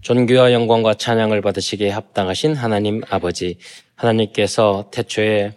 [0.00, 3.58] 존귀와 영광과 찬양을 받으시기에 합당하신 하나님 아버지,
[3.94, 5.54] 하나님께서 태초에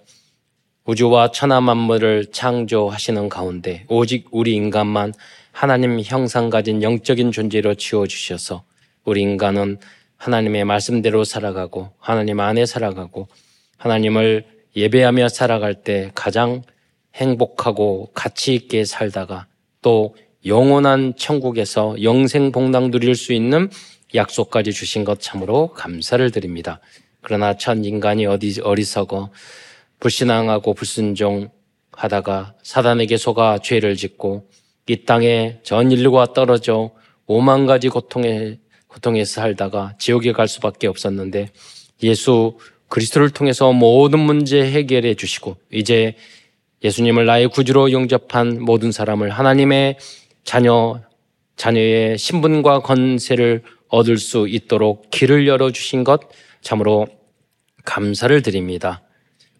[0.85, 5.13] 우주와 천하 만물을 창조하시는 가운데 오직 우리 인간만
[5.51, 8.63] 하나님 형상 가진 영적인 존재로 지어 주셔서
[9.05, 9.77] 우리 인간은
[10.17, 13.27] 하나님의 말씀대로 살아가고 하나님 안에 살아가고
[13.77, 14.45] 하나님을
[14.75, 16.61] 예배하며 살아갈 때 가장
[17.15, 19.47] 행복하고 가치 있게 살다가
[19.81, 23.69] 또 영원한 천국에서 영생 복락 누릴 수 있는
[24.13, 26.79] 약속까지 주신 것 참으로 감사를 드립니다.
[27.21, 29.31] 그러나 천 인간이 어디 어리석어
[29.99, 34.49] 불신앙하고 불순종하다가 사단에게 속아 죄를 짓고
[34.87, 36.91] 이 땅에 전 인류가 떨어져
[37.27, 41.49] 오만 가지 고통에 고통에 살다가 지옥에 갈 수밖에 없었는데
[42.03, 42.57] 예수
[42.89, 46.15] 그리스도를 통해서 모든 문제 해결해 주시고 이제
[46.83, 49.97] 예수님을 나의 구주로 영접한 모든 사람을 하나님의
[50.43, 50.99] 자녀
[51.55, 56.21] 자녀의 신분과 건세를 얻을 수 있도록 길을 열어 주신 것
[56.61, 57.07] 참으로
[57.85, 59.03] 감사를 드립니다.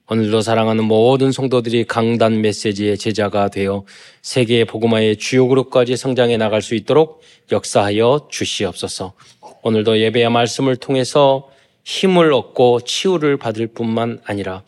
[0.09, 3.85] 오늘도 사랑하는 모든 성도들이 강단 메시지의 제자가 되어
[4.21, 9.13] 세계의 복음화의 주요 그룹까지 성장해 나갈 수 있도록 역사하여 주시옵소서.
[9.63, 11.49] 오늘도 예배의 말씀을 통해서
[11.83, 14.63] 힘을 얻고 치유를 받을 뿐만 아니라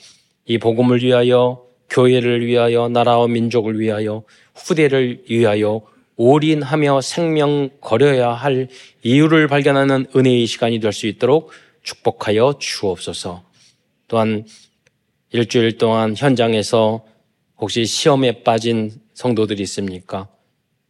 [0.45, 4.23] 이 복음을 위하여 교회를 위하여 나라와 민족을 위하여
[4.55, 5.81] 후대를 위하여
[6.15, 8.67] 올인하며 생명 거려야 할
[9.03, 11.51] 이유를 발견하는 은혜의 시간이 될 수 있도록
[11.83, 13.43] 축복하여 주옵소서.
[14.07, 14.45] 또한
[15.31, 17.03] 일주일 동안 현장에서
[17.57, 20.27] 혹시 시험에 빠진 성도들이 있습니까?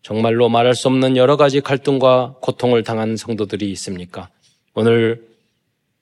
[0.02, 4.30] 정말로 말할 수 없는 여러 가지 갈등과 고통을 당한 성도들이 있습니까?
[4.74, 5.26] 오늘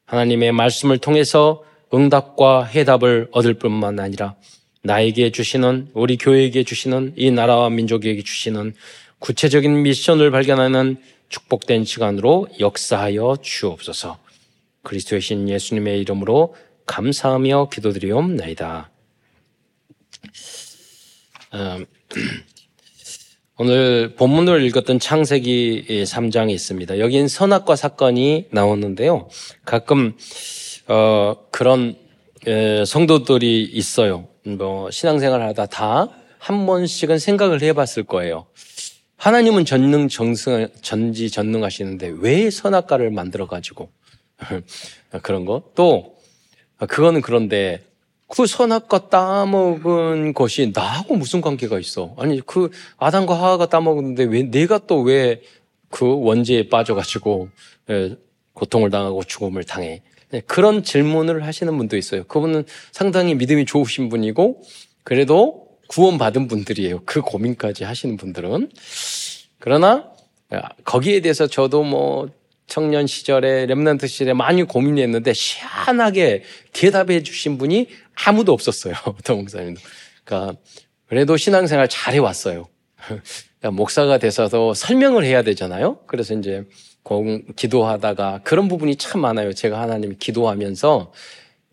[0.06, 4.36] 하나님의 말씀을 통해서 응답과 해답을 얻을 뿐만 아니라
[4.84, 8.74] 나에게 주시는 우리 교회에게 주시는 이 나라와 민족에게 주시는
[9.22, 10.98] 구체적인 미션을 발견하는
[11.30, 14.18] 축복된 시간으로 역사하여 주옵소서.
[14.82, 16.56] 그리스도의 신 예수님의 이름으로
[16.88, 18.90] 감사하며 기도드리옵나이다.
[21.54, 21.80] 어,
[23.58, 26.98] 오늘 본문을 읽었던 창세기 3장이 있습니다.
[26.98, 29.30] 여긴 선악과 사건이 나오는데요.
[29.66, 30.18] 가끔
[30.88, 31.96] 어, 그런
[32.48, 34.28] 에, 성도들이 있어요.
[34.44, 38.48] 뭐 신앙생활 하다 다 한 번씩은 생각을 해봤을 거예요.
[39.22, 43.90] 하나님은 전능 정승 전지 전능하시는데 왜 선악과를 만들어 가지고
[45.22, 45.64] 그런 거?
[45.76, 46.18] 또
[46.88, 47.84] 그거는 그런데
[48.28, 52.16] 그 선악과 따먹은 것이 나하고 무슨 관계가 있어?
[52.18, 55.42] 아니 그 아담과 하하가 따먹었는데 왜 내가 또 왜
[55.92, 57.50] 그 원죄에 빠져가지고
[57.92, 58.16] 예,
[58.54, 60.02] 고통을 당하고 죽음을 당해?
[60.32, 62.24] 네, 그런 질문을 하시는 분도 있어요.
[62.24, 64.64] 그분은 상당히 믿음이 좋으신 분이고
[65.04, 67.02] 그래도 구원받은 분들이에요.
[67.06, 68.72] 그 고민까지 하시는 분들은.
[69.60, 70.10] 그러나
[70.86, 72.30] 거기에 대해서 저도 뭐
[72.66, 77.90] 청년 시절에 렘넌트 시절에 많이 고민했는데 시원하게 대답해 주신 분이
[78.26, 78.94] 아무도 없었어요.
[79.06, 79.82] 어떤 목사님도.
[80.24, 80.58] 그러니까
[81.08, 82.70] 그래도 신앙생활 잘 해 왔어요.
[83.06, 86.00] 그러니까 목사가 돼서도 설명을 해야 되잖아요.
[86.08, 86.64] 그래서 이제
[87.04, 89.52] 공, 기도하다가 그런 부분이 참 많아요.
[89.52, 91.12] 제가 하나님 기도하면서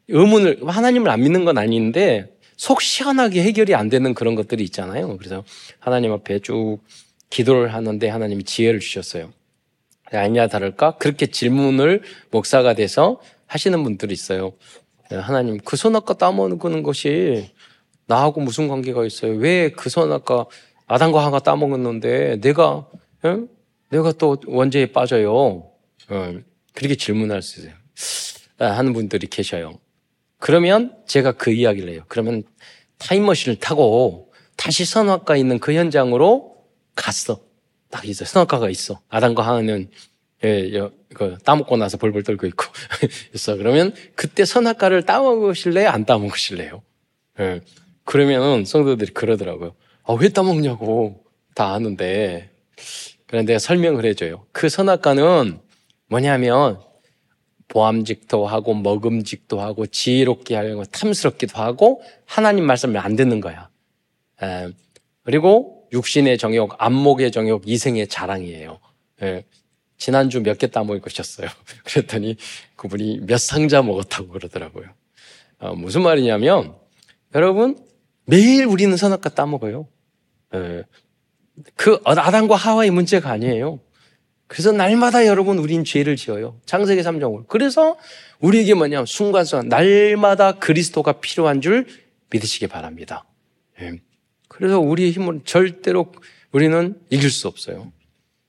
[0.09, 5.17] 의문을 하나님을 안 믿는 건 아닌데 속 시원하게 해결이 안 되는 그런 것들이 있잖아요.
[5.17, 5.45] 그래서
[5.79, 6.81] 하나님 앞에 쭉
[7.31, 9.33] 기도를 하는데 하나님이 지혜를 주셨어요.
[10.11, 10.97] 아니냐 다를까?
[10.97, 14.53] 그렇게 질문을 목사가 돼서 하시는 분들이 있어요.
[15.11, 17.51] 하나님, 그 선악과 따먹는 것이
[18.07, 19.33] 나하고 무슨 관계가 있어요?
[19.37, 20.47] 왜 그 선악과
[20.87, 22.89] 아담과 하가 따먹었는데 내가,
[23.25, 23.37] 에?
[23.91, 25.33] 내가 또 원죄에 빠져요?
[26.11, 26.35] 어,
[26.75, 27.75] 그렇게 질문할 수 있어요.
[28.59, 29.79] 하는 분들이 계셔요.
[30.39, 32.03] 그러면 제가 그 이야기를 해요.
[32.09, 32.43] 그러면
[32.99, 36.57] 타임머신을 타고 다시 선악과 있는 그 현장으로
[36.95, 37.41] 갔어.
[37.91, 38.25] 딱 있어.
[38.25, 39.01] 선악과가 있어.
[39.09, 39.89] 아담과 하는
[40.45, 42.65] 예, 여, 그 따먹고 나서 벌벌 떨고 있고
[43.35, 43.57] 있어.
[43.57, 45.89] 그러면 그때 선악과를 따먹으실래요?
[45.89, 46.83] 안 따먹으실래요?
[47.41, 47.61] 예.
[48.05, 49.75] 그러면은 성도들이 그러더라고요.
[50.05, 51.25] 아, 왜 따먹냐고
[51.55, 52.51] 다 아는데.
[53.27, 54.47] 그런데 설명을 해줘요.
[54.53, 55.61] 그 선악과는
[56.09, 56.81] 뭐냐면
[57.69, 63.69] 보암직도 하고 먹음직도 하고 지혜롭게 하고 탐스럽기도 하고 하나님 말씀을 안 듣는 거야.
[64.43, 64.69] 에,
[65.23, 68.79] 그리고 육신의 정욕, 안목의 정욕, 이생의 자랑이에요.
[69.23, 69.45] 에,
[69.99, 71.49] 지난주 몇 개 따먹을 것이었어요.
[71.85, 72.37] 그랬더니
[72.77, 74.87] 그분이 몇 상자 먹었다고 그러더라고요.
[75.59, 76.75] 어, 무슨 말이냐면
[77.35, 77.79] 여러분
[78.25, 79.87] 매일 우리는 선악과 따먹어요.
[80.55, 80.83] 에,
[81.75, 83.81] 그 아담과 하와의 문제가 아니에요.
[84.49, 86.59] 그래서 날마다 여러분 우린 죄를 지어요.
[86.65, 87.47] 창세기 3장으로.
[87.49, 87.97] 그래서
[88.41, 91.87] 우리에게 뭐냐 순간순간 날마다 그리스도가 필요한 줄
[92.31, 93.25] 믿으시기 바랍니다.
[93.81, 94.01] 예.
[94.49, 96.13] 그래서 우리의 힘은 절대로
[96.51, 97.93] 우리는 이길 수 없어요.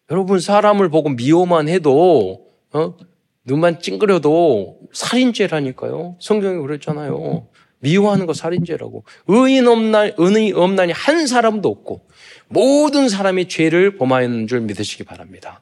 [0.10, 2.96] 여러분 사람을 보고 미워만 해도 어?
[3.44, 6.18] 눈만 찡그려도 살인죄라니까요.
[6.20, 7.48] 성경이 그랬잖아요.
[7.80, 9.04] 미워하는 거 살인죄라고.
[9.28, 12.08] 의인 없나, 의인 없나니 한 사람도 없고
[12.48, 15.62] 모든 사람이 죄를 범하였는 줄 믿으시기 바랍니다.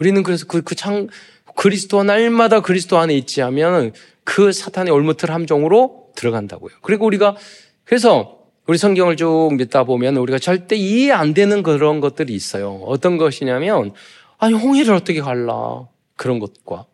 [0.00, 1.08] 우리는 그래서 그, 그 창,
[1.56, 3.92] 그리스도와 날마다 그리스도 안에 있지 하면
[4.24, 6.72] 그 사탄의 올무틀 함정으로 들어간다고요.
[6.82, 7.36] 그리고 우리가
[7.84, 12.80] 그래서 우리 성경을 쭉 믿다 보면 우리가 절대 이해 안 되는 그런 것들이 있어요.
[12.86, 13.92] 어떤 것이냐면
[14.38, 15.86] 아니 홍해를 어떻게 갈라
[16.16, 16.86] 그런 것과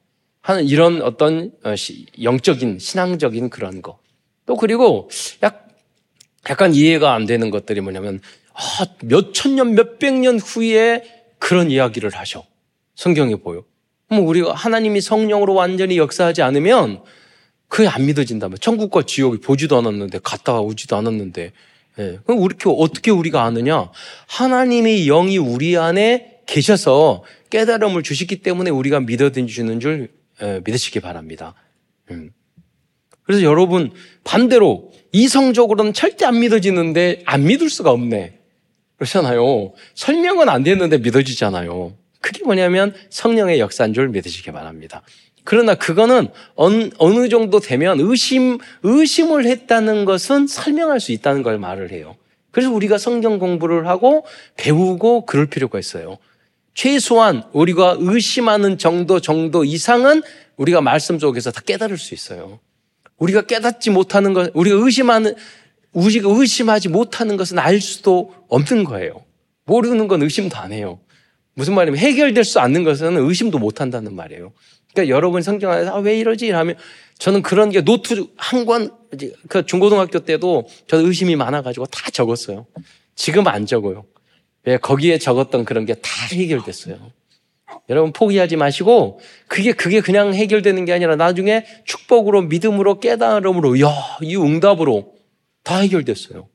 [0.42, 1.74] 하는 이런 어떤 어,
[2.22, 3.98] 영적인 신앙적인 그런 거.
[4.46, 5.08] 또 그리고
[5.42, 5.68] 약
[6.48, 8.20] 약간 이해가 안 되는 것들이 뭐냐면
[8.52, 11.04] 아, 몇천 년, 몇백 년 후에
[11.38, 12.44] 그런 이야기를 하셔.
[13.00, 13.64] 성경에 보여.
[14.10, 17.02] 뭐 우리가 하나님이 성령으로 완전히 역사하지 않으면
[17.66, 21.52] 그게 안 믿어진다면 천국과 지옥이 보지도 않았는데 갔다가 오지도 않았는데
[21.98, 22.18] 예.
[22.26, 23.90] 그럼 이렇게 어떻게 우리가 아느냐?
[24.26, 30.08] 하나님의 영이 우리 안에 계셔서 깨달음을 주시기 때문에 우리가 믿어주는 줄
[30.42, 31.54] 예, 믿으시기 바랍니다.
[32.10, 32.32] 음.
[33.22, 33.92] 그래서 여러분
[34.24, 38.40] 반대로 이성적으로는 절대 안 믿어지는데 안 믿을 수가 없네.
[38.96, 39.72] 그렇잖아요.
[39.94, 41.96] 설명은 안 됐는데 믿어지잖아요.
[42.20, 45.02] 그게 뭐냐면 성령의 역사인 줄 믿으시기 바랍니다.
[45.44, 52.16] 그러나 그거는 어느 정도 되면 의심, 의심을 했다는 것은 설명할 수 있다는 걸 말을 해요.
[52.50, 54.26] 그래서 우리가 성경 공부를 하고
[54.56, 56.18] 배우고 그럴 필요가 있어요.
[56.74, 60.22] 최소한 우리가 의심하는 정도 정도 이상은
[60.56, 62.60] 우리가 말씀 속에서 다 깨달을 수 있어요.
[63.16, 65.34] 우리가 깨닫지 못하는 것, 우리가 의심하는,
[65.92, 69.24] 우리가 의심하지 못하는 것은 알 수도 없는 거예요.
[69.64, 71.00] 모르는 건 의심도 안 해요.
[71.60, 74.52] 무슨 말이냐면 해결될 수 않는 것은 의심도 못 한다는 말이에요.
[74.94, 76.50] 그러니까 여러분 성경 안에서 아, 왜 이러지?
[76.50, 76.74] 하면
[77.18, 78.90] 저는 그런 게 노트 한 권,
[79.46, 82.64] 그 중고등학교 때도 저는 의심이 많아가지고 다 적었어요.
[83.14, 84.06] 지금 안 적어요.
[84.64, 86.96] 왜 거기에 적었던 그런 게 다 해결됐어요.
[87.90, 93.92] 여러분 포기하지 마시고 그게 그게 그냥 해결되는 게 아니라 나중에 축복으로 믿음으로 깨달음으로 야,
[94.22, 95.12] 이 응답으로
[95.62, 96.48] 다 해결됐어요.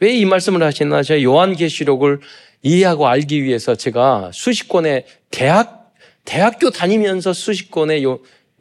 [0.00, 2.20] 왜 이 말씀을 하시나 제가 요한계시록을
[2.64, 5.92] 이해하고 알기 위해서 제가 수십 권의 대학
[6.24, 8.20] 대학교 다니면서 수십 권의 요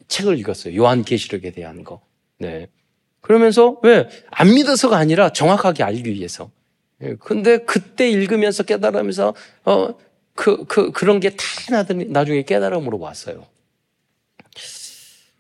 [0.10, 0.76] 책을 읽었어요.
[0.76, 2.02] 요한계시록에 대한 거.
[2.38, 2.68] 네.
[3.22, 6.52] 그러면서 왜 안 믿어서가 아니라 정확하게 알기 위해서.
[7.02, 9.34] 예, 근데 그때 읽으면서 깨달으면서
[9.66, 9.96] 어
[10.36, 13.48] 그, 그, 그 런 게 다 나중에 깨달음으로 왔어요.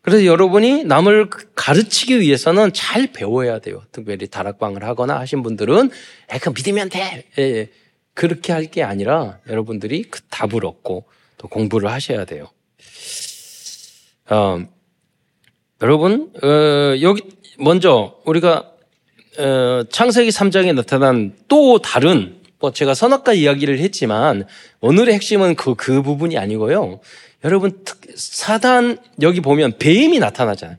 [0.02, 3.84] 그래서 여러분이 남을 가르치기 위해서는 잘 배워야 돼요.
[3.92, 5.92] 특별히 다락방을 하거나 하신 분들은,
[6.30, 7.26] 에, 그 믿으면 돼.
[7.38, 7.70] 예, 예.
[8.14, 11.06] 그렇게 할 게 아니라 여러분들이 그 답을 얻고
[11.38, 12.50] 또 공부를 하셔야 돼요.
[14.30, 14.66] 어,
[15.82, 17.24] 여러분, 어, 여기,
[17.60, 18.72] 먼저 우리가,
[19.40, 24.48] 어, 창세기 3장에 나타난 또 다른 뭐 제가 선악과 이야기를 했지만
[24.80, 27.02] 오늘의 핵심은 그, 그 부분이 아니고요.
[27.44, 27.84] 여러분,
[28.16, 30.78] 사단, 여기 보면 뱀이 나타나잖아요.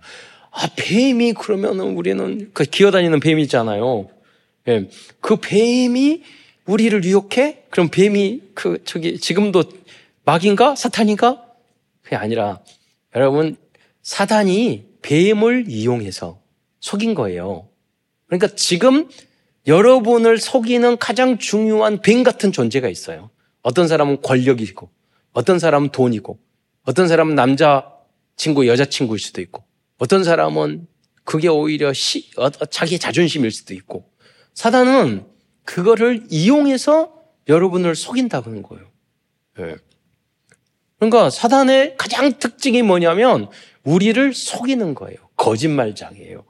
[0.50, 4.08] 아, 뱀이 그러면 우리는 그 기어다니는 뱀이 있잖아요.
[4.68, 4.88] 예.
[5.20, 6.22] 그 뱀이
[6.66, 7.64] 우리를 유혹해?
[7.70, 9.64] 그럼 뱀이 그, 저기, 지금도
[10.24, 10.74] 막인가?
[10.74, 11.44] 사탄인가?
[12.02, 12.60] 그게 아니라,
[13.14, 13.56] 여러분,
[14.02, 16.40] 사단이 뱀을 이용해서
[16.80, 17.68] 속인 거예요.
[18.26, 19.08] 그러니까 지금
[19.66, 23.30] 여러분을 속이는 가장 중요한 뱀 같은 존재가 있어요.
[23.62, 24.90] 어떤 사람은 권력이고,
[25.32, 26.38] 어떤 사람은 돈이고,
[26.84, 27.90] 어떤 사람은 남자
[28.36, 29.64] 친구, 여자 친구일 수도 있고,
[29.98, 30.86] 어떤 사람은
[31.24, 34.10] 그게 오히려 시, 어, 자기 자존심일 수도 있고,
[34.52, 35.33] 사단은
[35.64, 37.12] 그거를 이용해서
[37.48, 38.86] 여러분을 속인다는 거예요.
[39.58, 39.76] 네.
[40.98, 43.48] 그러니까 사단의 가장 특징이 뭐냐면
[43.82, 45.18] 우리를 속이는 거예요.
[45.36, 46.44] 거짓말장이에요.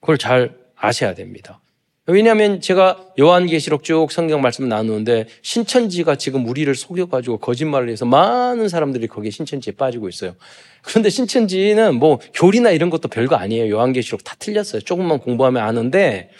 [0.00, 1.60] 그걸 잘 아셔야 됩니다.
[2.06, 9.06] 왜냐하면 제가 요한계시록 쭉 성경 말씀 나누는데 신천지가 지금 우리를 속여가지고 거짓말을 해서 많은 사람들이
[9.06, 10.34] 거기에 신천지에 빠지고 있어요.
[10.82, 13.72] 그런데 신천지는 뭐 교리나 이런 것도 별거 아니에요.
[13.72, 14.82] 요한계시록 다 틀렸어요.
[14.82, 16.30] 조금만 공부하면 아는데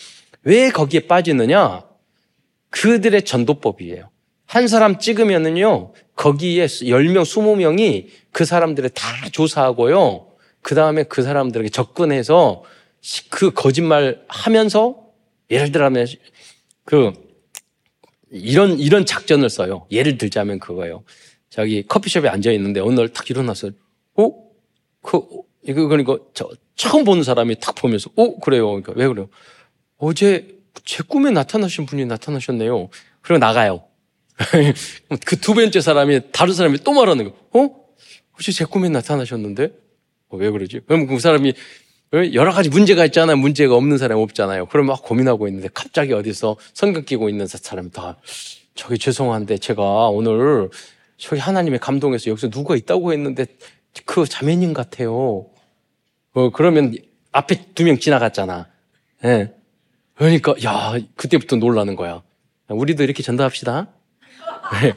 [0.44, 1.84] 왜 거기에 빠지느냐?
[2.70, 4.10] 그들의 전도법이에요.
[4.46, 10.28] 한 사람 찍으면은요, 거기에 10명, 20명이 그 사람들을 다 조사하고요.
[10.60, 12.62] 그 다음에 그 사람들에게 접근해서
[13.30, 14.96] 그 거짓말 하면서
[15.50, 16.06] 예를 들면
[16.84, 17.12] 그
[18.30, 19.86] 이런 이런 작전을 써요.
[19.90, 21.04] 예를 들자면 그거예요.
[21.50, 23.70] 저기 커피숍에 앉아 있는데 오늘 딱 일어나서
[24.14, 24.32] 어?
[25.02, 25.20] 그
[25.62, 28.68] 이거 그러니까 저 처음 보는 사람이 딱 보면서 어 그래요.
[28.68, 29.28] 그러니까 왜 그래요?
[30.06, 32.88] 어제 제 꿈에 나타나신 분이 나타나셨네요.
[33.20, 33.84] 그리고 나가요.
[35.24, 37.36] 그 두 번째 사람이 다른 사람이 또 말하는 거.
[37.60, 37.70] 어?
[38.32, 39.70] 혹시 제 꿈에 나타나셨는데?
[40.30, 40.80] 어, 왜 그러지?
[40.88, 41.54] 그럼 그 사람이
[42.34, 43.36] 여러 가지 문제가 있잖아요.
[43.36, 44.66] 문제가 없는 사람이 없잖아요.
[44.66, 48.18] 그럼 막 고민하고 있는데 갑자기 어디서 성경 끼고 있는 사람이 다
[48.74, 50.68] 저기 죄송한데 제가 오늘
[51.16, 53.46] 저기 하나님의 감동에서 여기서 누가 있다고 했는데
[54.04, 55.46] 그 자매님 같아요.
[56.32, 56.92] 어, 그러면
[57.30, 58.66] 앞에 두 명 지나갔잖아.
[59.26, 59.52] 예.
[60.14, 62.22] 그러니까, 야, 그때부터 놀라는 거야.
[62.68, 63.88] 우리도 이렇게 전도합시다.
[64.82, 64.94] 네.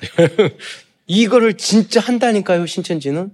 [1.06, 3.30] 이거를 진짜 한다니까요, 신천지는.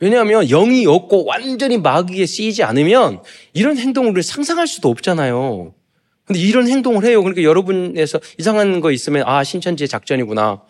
[0.00, 3.22] 왜냐하면 영이 없고 완전히 마귀에 쓰이지 않으면
[3.52, 5.74] 이런 행동을 상상할 수도 없잖아요.
[6.24, 7.22] 근데 이런 행동을 해요.
[7.22, 10.62] 그러니까 여러분에서 이상한 거 있으면 아, 신천지의 작전이구나.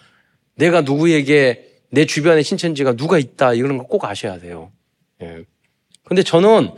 [0.56, 3.54] 내가 누구에게 내 주변에 신천지가 누가 있다.
[3.54, 4.70] 이런 거 꼭 아셔야 돼요.
[5.22, 5.44] 예.
[6.04, 6.70] 근데 저는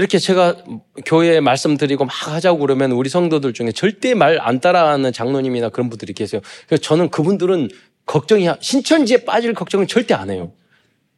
[0.00, 0.56] 이렇게 제가
[1.04, 6.14] 교회에 말씀드리고 막 하자고 그러면 우리 성도들 중에 절대 말 안 따라하는 장로님이나 그런 분들이
[6.14, 6.40] 계세요.
[6.66, 7.68] 그래서 저는 그분들은
[8.06, 10.52] 걱정이, 신천지에 빠질 걱정은 절대 안 해요.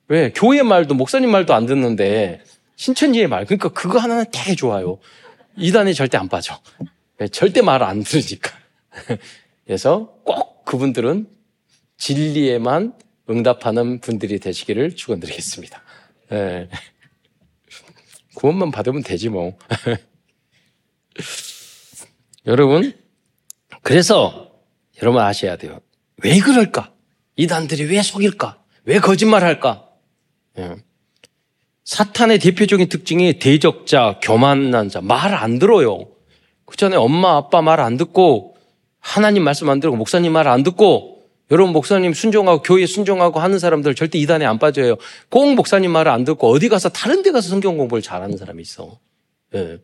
[0.09, 0.33] 왜?
[0.35, 2.43] 교회 말도, 목사님 말도 안 듣는데,
[2.75, 3.45] 신천지의 말.
[3.47, 4.99] 그러니까 그거 하나는 되게 좋아요.
[5.57, 6.59] 이단에 절대 안 빠져.
[7.31, 8.51] 절대 말안 들으니까.
[9.65, 11.29] 그래서 꼭 그분들은
[11.99, 12.95] 진리에만
[13.31, 15.81] 응답하는 분들이 되시기를 축원드리겠습니다.
[16.31, 16.69] 네.
[18.35, 19.57] 구원만 받으면 되지 뭐.
[22.47, 22.93] 여러분,
[23.83, 24.51] 그래서
[25.03, 25.81] 여러분 아셔야 돼요.
[26.23, 26.93] 왜 그럴까?
[27.37, 28.59] 이단들이 왜 속일까?
[28.85, 29.89] 왜 거짓말할까?
[30.59, 30.77] 예.
[31.85, 36.09] 사탄의 대표적인 특징이 대적자, 교만한 자, 말 안 들어요.
[36.65, 38.57] 그 전에 엄마, 아빠 말 안 듣고
[39.01, 41.22] 하나님 말씀 안 들고 목사님 말 안 듣고
[41.53, 44.97] 여러분 목사님 순종하고 교회 순종하고 하는 사람들 절대 이단에 안 빠져요.
[45.29, 48.99] 꼭 목사님 말을 안 듣고 어디 가서 다른 데 가서 성경 공부를 잘하는 사람이 있어.
[49.55, 49.79] 예.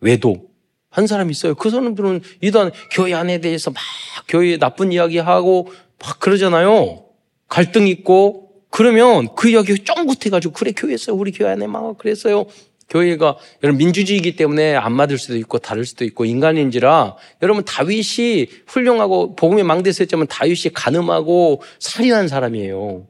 [0.00, 0.50] 외도
[0.90, 1.54] 한 사람이 있어요.
[1.54, 3.80] 그 사람들은 이단 교회 안에 대해서 막
[4.28, 7.06] 교회 나쁜 이야기하고 막 그러잖아요.
[7.48, 12.44] 갈등 있고 그러면 그 이야기 쫑긋해가지고 그래 교회에서 우리 교회 안에 막 그랬어요.
[12.90, 19.36] 교회가 여러분 민주주의이기 때문에 안 맞을 수도 있고 다를 수도 있고 인간인지라 여러분 다윗이 훌륭하고
[19.36, 23.06] 복음의 망대에 었지만 다윗이 가늠하고 살인한 사람이에요.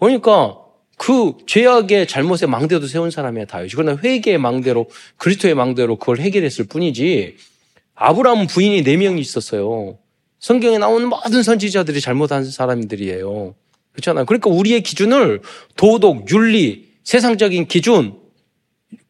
[0.00, 0.56] 그러니까
[0.96, 3.72] 그 죄악의 잘못의 망대도 세운 사람이야 다윗이.
[3.76, 7.36] 그러나 회개의 망대로 그리스도의 망대로 그걸 해결했을 뿐이지.
[7.94, 9.98] 아브라함 부인이 네 명이 있었어요.
[10.40, 13.54] 성경에 나오는 모든 선지자들이 잘못한 사람들이에요.
[13.92, 14.26] 그렇잖아요.
[14.26, 15.42] 그러니까 우리의 기준을
[15.76, 18.17] 도덕, 윤리, 세상적인 기준,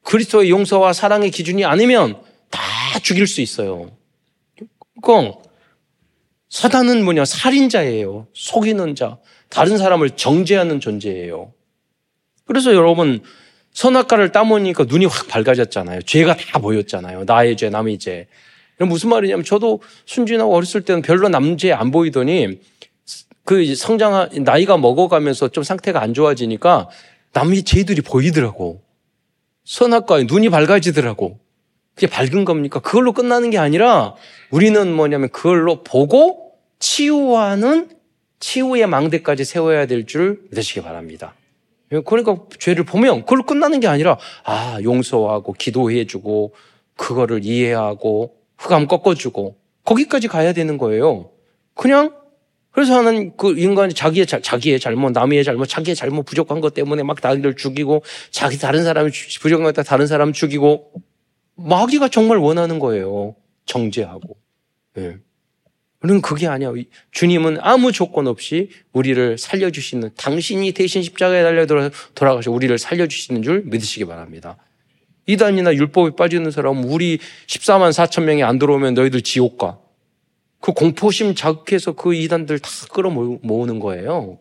[0.02, 2.20] 그리스도의 용서와 사랑의 기준이 아니면
[2.50, 2.60] 다
[3.02, 3.90] 죽일 수 있어요.
[5.00, 5.38] 그러니까
[6.48, 7.24] 사단은 뭐냐?
[7.24, 8.26] 살인자예요.
[8.32, 9.18] 속이는 자.
[9.50, 11.52] 다른 사람을 정죄하는 존재예요.
[12.44, 13.22] 그래서 여러분
[13.72, 16.02] 선악과를 따먹으니까 눈이 확 밝아졌잖아요.
[16.02, 17.24] 죄가 다 보였잖아요.
[17.24, 18.26] 나의 죄, 남의 죄.
[18.78, 22.60] 무슨 말이냐면 저도 순진하고 어렸을 때는 별로 남죄 안 보이더니
[23.44, 26.88] 그 성장 나이가 먹어가면서 좀 상태가 안 좋아지니까
[27.32, 28.82] 남의 죄들이 보이더라고.
[29.68, 31.38] 선악과에 눈이 밝아지더라고.
[31.94, 32.80] 그게 밝은 겁니까?
[32.80, 34.14] 그걸로 끝나는 게 아니라
[34.50, 37.90] 우리는 뭐냐면 그걸로 보고 치유하는
[38.40, 41.34] 치유의 망대까지 세워야 될 줄 믿으시기 바랍니다.
[42.06, 46.54] 그러니까 죄를 보면 그걸로 끝나는 게 아니라 아 용서하고 기도해주고
[46.96, 51.30] 그거를 이해하고 흑암 꺾어주고 거기까지 가야 되는 거예요.
[51.74, 52.14] 그냥
[52.78, 57.16] 그래서 하는 그 인간이 자기의, 자기의 잘못, 남의 잘못, 자기의 잘못 부족한 것 때문에 막
[57.20, 60.92] 나를 죽이고, 자기 다른 사람이 부족한 것 다른 사람 죽이고,
[61.56, 63.34] 마귀가 정말 원하는 거예요.
[63.66, 64.36] 정죄하고.
[64.98, 65.16] 예.
[66.04, 66.72] 우리는 그게 아니야.
[67.10, 71.66] 주님은 아무 조건 없이 우리를 살려주시는, 당신이 대신 십자가에 달려
[72.14, 74.56] 돌아가셔 우리를 살려주시는 줄 믿으시기 바랍니다.
[75.26, 77.18] 이단이나 율법에 빠지는 사람은 우리
[77.48, 79.80] 14만 4천 명이 안 들어오면 너희들 지옥 가.
[80.60, 84.38] 그 공포심 자극해서 그 이단들 다 끌어모으는 거예요.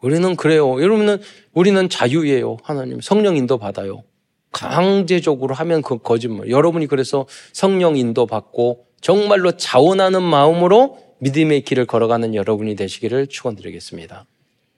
[0.00, 0.82] 우리는 그래요.
[0.82, 1.18] 여러분은
[1.52, 2.58] 우리는 자유예요.
[2.62, 4.04] 하나님 성령 인도 받아요.
[4.52, 6.50] 강제적으로 하면 그 거짓말.
[6.50, 14.26] 여러분이 그래서 성령 인도 받고 정말로 자원하는 마음으로 믿음의 길을 걸어가는 여러분이 되시기를 축원드리겠습니다.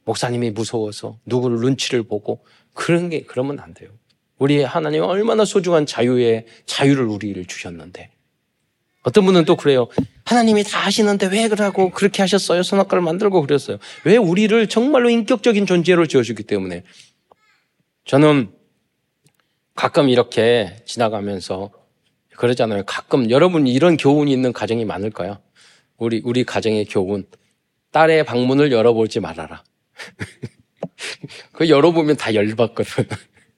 [0.05, 2.41] 목사님이 무서워서 누구를 눈치를 보고
[2.73, 3.91] 그런 게 그러면 안 돼요.
[4.39, 8.11] 우리 하나님 얼마나 소중한 자유의 자유를 우리를 주셨는데
[9.07, 9.87] 어떤 분은 또 그래요.
[10.25, 12.65] 하나님이 다 하시는데 왜 그러고 그렇게 하셨어요?
[12.65, 13.79] 선악과를 만들고 그랬어요.
[14.05, 16.83] 왜 우리를 정말로 인격적인 존재로 지어주기 때문에.
[18.05, 18.51] 저는
[19.77, 21.71] 가끔 이렇게 지나가면서
[22.37, 22.83] 그러잖아요.
[22.85, 25.39] 가끔 여러분 이런 교훈이 있는 가정이 많을까요?
[25.99, 27.27] 우리, 우리 가정의 교훈.
[27.93, 29.63] 딸의 방문을 열어보지 말아라.
[31.53, 33.07] 그 열어보면 다 열받거든.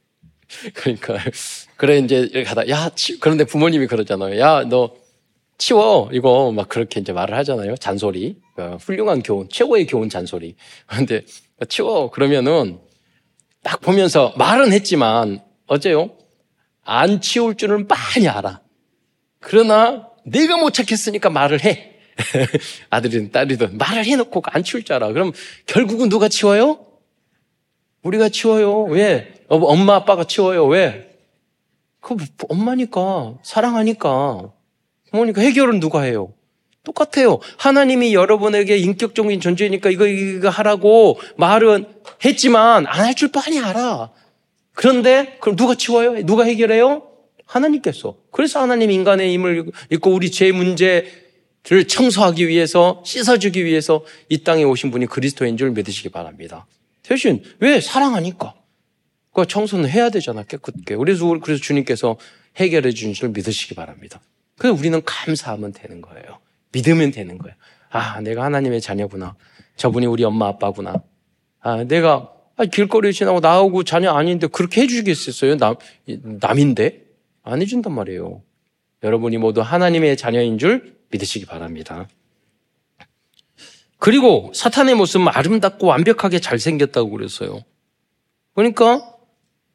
[0.75, 1.17] 그러니까.
[1.77, 2.91] 그래, 이제 이렇게 하다, 야,
[3.21, 4.39] 그런데 부모님이 그러잖아요.
[4.39, 5.08] 야, 너
[5.59, 7.77] 치워 이거 막 그렇게 이제 말을 하잖아요.
[7.77, 8.41] 잔소리.
[8.57, 10.55] 어, 훌륭한 교훈, 최고의 교훈 잔소리.
[10.87, 11.23] 그런데
[11.69, 12.79] 치워 그러면은
[13.63, 16.11] 딱 보면서 말은 했지만 어째요?
[16.85, 18.63] 안 치울 줄은 많이 알아.
[19.41, 21.97] 그러나 내가 못 찾겠으니까 말을 해.
[22.91, 25.13] 아들이든 딸이든 말을 해놓고 안 치울 줄 알아.
[25.13, 25.33] 그럼
[25.67, 26.87] 결국은 누가 치워요?
[28.03, 28.85] 우리가 치워요.
[28.85, 29.35] 왜?
[29.49, 30.67] 엄마 아빠가 치워요.
[30.67, 31.11] 왜?
[32.01, 32.17] 그
[32.49, 34.53] 엄마니까 사랑하니까
[35.11, 36.33] 부모니까 해결은 누가 해요?
[36.85, 37.39] 똑같아요.
[37.59, 41.87] 하나님이 여러분에게 인격적인 존재니까 이거 이거 하라고 말은
[42.25, 44.11] 했지만 안 할 줄 뻔히 알아.
[44.73, 46.25] 그런데 그럼 누가 치워요?
[46.25, 47.03] 누가 해결해요?
[47.45, 48.17] 하나님께서.
[48.31, 51.11] 그래서 하나님 인간의 힘을 입고 우리 죄 문제를
[51.89, 56.67] 청소하기 위해서 씻어주기 위해서 이 땅에 오신 분이 그리스도인 줄 믿으시기 바랍니다.
[57.03, 58.55] 대신 왜 사랑하니까.
[59.33, 60.97] 그 청소는 해야 되잖아 깨끗게.
[60.97, 62.17] 그래서 그래서 주님께서
[62.57, 64.21] 해결해 주신 줄 믿으시기 바랍니다.
[64.59, 66.41] 그래서 우리는 감사하면 되는 거예요.
[66.73, 67.57] 믿으면 되는 거예요.
[67.91, 69.37] 아, 내가 하나님의 자녀구나.
[69.77, 71.03] 저분이 우리 엄마 아빠구나.
[71.61, 75.57] 아, 내가 아, 길거리 지나고 나오고 자녀 아닌데 그렇게 해주겠어요?
[75.57, 75.77] 남,
[76.41, 77.07] 남인데?
[77.45, 78.43] 안 해준단 말이에요.
[79.03, 82.09] 여러분이 모두 하나님의 자녀인 줄 믿으시기 바랍니다.
[83.99, 87.61] 그리고 사탄의 모습은 아름답고 완벽하게 잘생겼다고 그랬어요.
[88.55, 89.17] 그러니까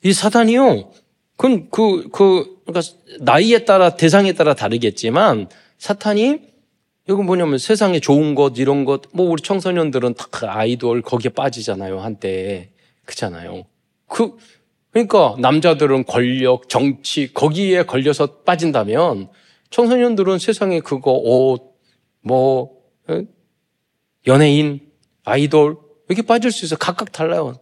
[0.04, 0.92] 이 사탄이요.
[1.36, 2.82] 그건 그, 그, 그러니까
[3.20, 6.54] 나이에 따라 대상에 따라 다르겠지만 사탄이
[7.10, 12.70] 이건 뭐냐면 세상에 좋은 것, 이런 것, 뭐 우리 청소년들은 다 아이돌 거기에 빠지잖아요, 한때.
[13.04, 13.66] 그잖아요.
[14.08, 14.38] 그,
[14.92, 19.28] 그러니까 남자들은 권력, 정치, 거기에 걸려서 빠진다면
[19.70, 21.76] 청소년들은 세상에 그거, 옷,
[22.22, 22.78] 뭐,
[24.26, 24.80] 연예인,
[25.26, 26.78] 아이돌, 이렇게 빠질 수 있어.
[26.78, 27.60] 각각 달라요.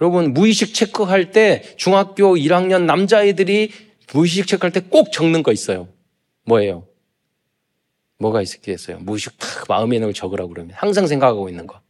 [0.00, 3.72] 여러분, 무의식 체크할 때 중학교 1학년 남자애들이
[4.12, 5.88] 무의식 체크할 때 꼭 적는 거 있어요.
[6.44, 6.86] 뭐예요?
[8.18, 8.98] 뭐가 있겠어요?
[9.00, 11.80] 무의식 탁 마음에 있는 걸 적으라고 그러면 항상 생각하고 있는 거.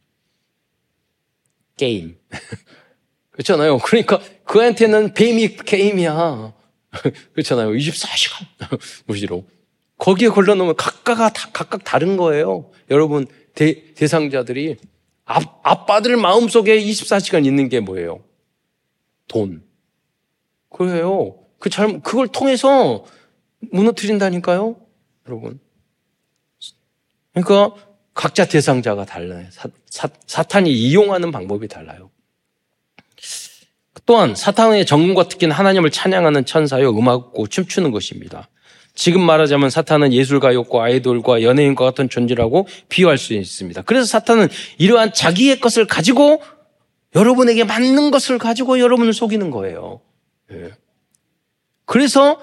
[1.77, 2.17] 게임.
[3.31, 3.77] 그렇잖아요.
[3.79, 6.53] 그러니까 그한테는 뱀이 게임이야.
[7.33, 7.71] 그렇잖아요.
[7.71, 8.45] 24시간
[9.05, 9.45] 무시로.
[9.97, 12.71] 거기에 걸러놓으면 각각 다 각각 다른 거예요.
[12.89, 14.77] 여러분 대, 대상자들이
[15.29, 18.23] 아, 아빠들 마음속에 24시간 있는 게 뭐예요?
[19.27, 19.63] 돈.
[20.71, 21.37] 그래요.
[21.59, 23.05] 그 잘, 그걸 통해서
[23.71, 24.75] 무너뜨린다니까요?
[25.27, 25.59] 여러분.
[27.33, 27.75] 그러니까
[28.15, 29.45] 각자 대상자가 달라요.
[29.51, 32.09] 사, 사, 사탄이 이용하는 방법이 달라요.
[34.07, 38.49] 또한 사탄의 전문과 특기는 하나님을 찬양하는 천사요, 음악고 춤추는 것입니다.
[38.99, 43.83] 지금 말하자면 사탄은 예술가였고 아이돌과 연예인과 같은 존재라고 비유할 수 있습니다.
[43.83, 46.41] 그래서 사탄은 이러한 자기의 것을 가지고
[47.15, 50.01] 여러분에게 맞는 것을 가지고 여러분을 속이는 거예요.
[50.51, 50.71] 예.
[51.85, 52.41] 그래서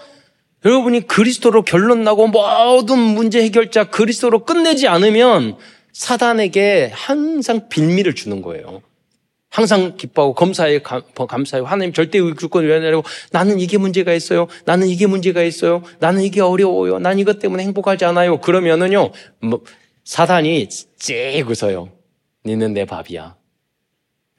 [0.64, 5.58] 여러분이 그리스도로 결론 나고 모든 문제 해결자 그리스도로 끝내지 않으면
[5.92, 8.80] 사단에게 항상 빌미를 주는 거예요.
[9.48, 11.66] 항상 기뻐하고 검사에 감사해요.
[11.66, 14.48] 하나님 절대 의주권을 왜냐고 나는 이게 문제가 있어요.
[14.64, 15.82] 나는 이게 문제가 있어요.
[15.98, 16.98] 나는 이게 어려워요.
[16.98, 18.40] 난 이것 때문에 행복하지 않아요.
[18.40, 19.62] 그러면은요, 뭐,
[20.04, 21.90] 사단이 째고 웃어요.
[22.44, 23.36] 니는 내 밥이야.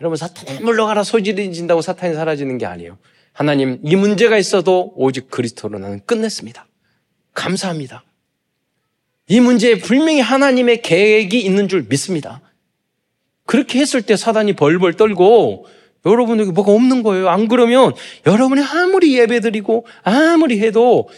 [0.01, 2.97] 여러분, 사탄 물러가라 소질이 진다고 사탄이 사라지는 게 아니에요.
[3.33, 6.67] 하나님, 이 문제가 있어도 오직 그리스도로 나는 끝냈습니다.
[7.33, 8.03] 감사합니다.
[9.29, 12.41] 이 문제에 분명히 하나님의 계획이 있는 줄 믿습니다.
[13.47, 15.65] 그렇게 했을 때 사단이 벌벌 떨고
[16.05, 17.29] 여러분에게 뭐가 없는 거예요.
[17.29, 17.93] 안 그러면
[18.25, 21.09] 여러분이 아무리 예배 드리고 아무리 해도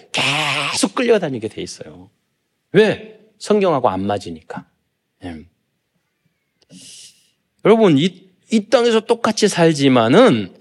[0.71, 2.09] 계속 끌려다니게 돼 있어요.
[2.71, 3.19] 왜?
[3.39, 4.65] 성경하고 안 맞으니까.
[5.21, 5.41] 네.
[7.65, 10.53] 여러분 이, 이 땅에서 똑같이 살지만은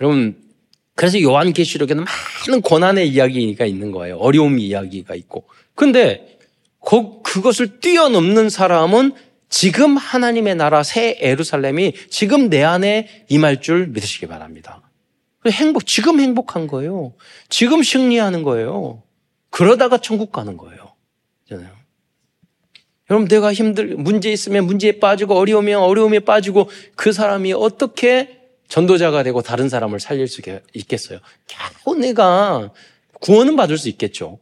[0.00, 0.36] 여러분
[0.94, 2.04] 그래서 요한계시록에는
[2.48, 4.16] 많은 고난의 이야기가 있는 거예요.
[4.18, 5.44] 어려움 이야기가 있고.
[5.74, 6.38] 근데
[6.84, 9.14] 그, 그것을 뛰어넘는 사람은
[9.52, 14.80] 지금 하나님의 나라 새 에루살렘이 지금 내 안에 임할 줄 믿으시기 바랍니다.
[15.46, 17.12] 행복, 지금 행복한 거예요.
[17.50, 19.02] 지금 승리하는 거예요.
[19.50, 20.94] 그러다가 천국 가는 거예요.
[21.50, 21.70] 잖아요.
[23.10, 29.42] 여러분, 내가 힘들, 문제 있으면 문제에 빠지고 어려우면 어려움에 빠지고 그 사람이 어떻게 전도자가 되고
[29.42, 30.40] 다른 사람을 살릴 수
[30.72, 31.18] 있겠어요?
[31.46, 32.72] 겨우 내가
[33.20, 34.38] 구원은 받을 수 있겠죠.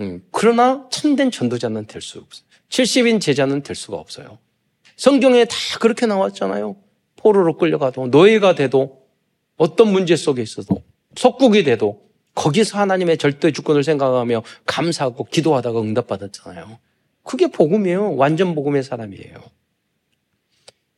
[0.00, 2.46] 음, 그러나 참된 전도자는 될 수 없어요.
[2.68, 4.38] 70인 제자는 될 수가 없어요.
[5.02, 6.76] 성경에 다 그렇게 나왔잖아요.
[7.16, 9.02] 포로로 끌려가도 노예가 돼도
[9.56, 10.80] 어떤 문제 속에 있어도
[11.16, 12.02] 속국이 돼도
[12.36, 16.78] 거기서 하나님의 절대 주권을 생각하며 감사하고 기도하다가 응답받았잖아요.
[17.24, 18.14] 그게 복음이에요.
[18.14, 19.38] 완전 복음의 사람이에요.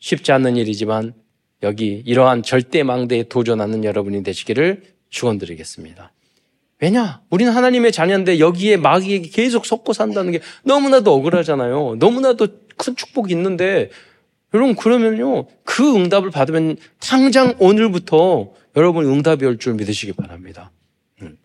[0.00, 1.14] 쉽지 않는 일이지만
[1.62, 6.12] 여기 이러한 절대 망대에 도전하는 여러분이 되시기를 축원드리겠습니다.
[6.82, 7.22] 왜냐?
[7.30, 11.96] 우리는 하나님의 자녀인데 여기에 마귀에게 계속 속고 산다는 게 너무나도 억울하잖아요.
[11.98, 13.90] 너무나도 큰 축복이 있는데
[14.52, 20.70] 여러분 그러면요 그 응답을 받으면 당장 오늘부터 여러분 응답이 올 줄 믿으시기 바랍니다.
[21.22, 21.36] 음.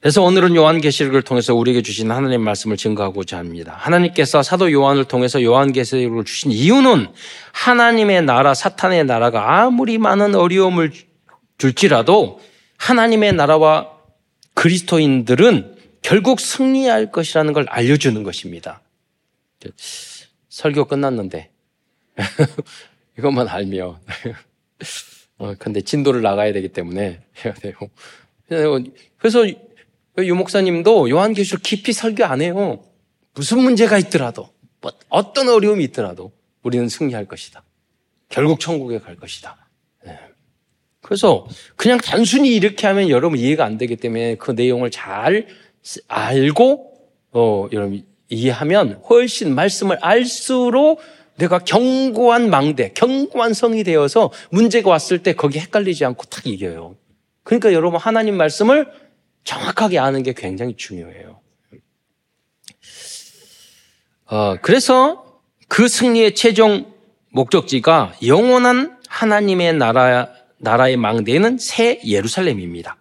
[0.00, 3.76] 그래서 오늘은 요한계시록을 통해서 우리에게 주신 하나님의 말씀을 증거하고자 합니다.
[3.78, 7.06] 하나님께서 사도 요한을 통해서 요한계시록을 주신 이유는
[7.52, 10.90] 하나님의 나라, 사탄의 나라가 아무리 많은 어려움을
[11.58, 12.40] 줄지라도
[12.78, 13.90] 하나님의 나라와
[14.54, 18.80] 그리스도인들은 결국 승리할 것이라는 걸 알려주는 것입니다.
[20.48, 21.50] 설교 끝났는데
[23.18, 23.98] 이것만 알면
[25.38, 27.74] 어, 근데 진도를 나가야 되기 때문에 해야 돼요.
[29.16, 29.44] 그래서
[30.18, 32.84] 유 목사님도 요한계시록 깊이 설교 안 해요.
[33.34, 37.64] 무슨 문제가 있더라도, 뭐 어떤 어려움이 있더라도 우리는 승리할 것이다.
[38.28, 39.68] 결국 천국에 갈 것이다.
[40.04, 40.18] 네.
[41.00, 41.46] 그래서
[41.76, 45.48] 그냥 단순히 이렇게 하면 여러분 이해가 안 되기 때문에 그 내용을 잘
[46.08, 46.92] 알고
[47.32, 51.00] 어, 여러분 이해하면 훨씬 말씀을 알수록
[51.36, 56.96] 내가 견고한 망대, 견고한 성이 되어서 문제가 왔을 때 거기 헷갈리지 않고 탁 이겨요.
[57.42, 58.90] 그러니까 여러분 하나님 말씀을
[59.44, 61.40] 정확하게 아는 게 굉장히 중요해요.
[64.26, 66.92] 어, 그래서 그 승리의 최종
[67.30, 72.96] 목적지가 영원한 하나님의 나라, 나라의 망대는 새 예루살렘입니다.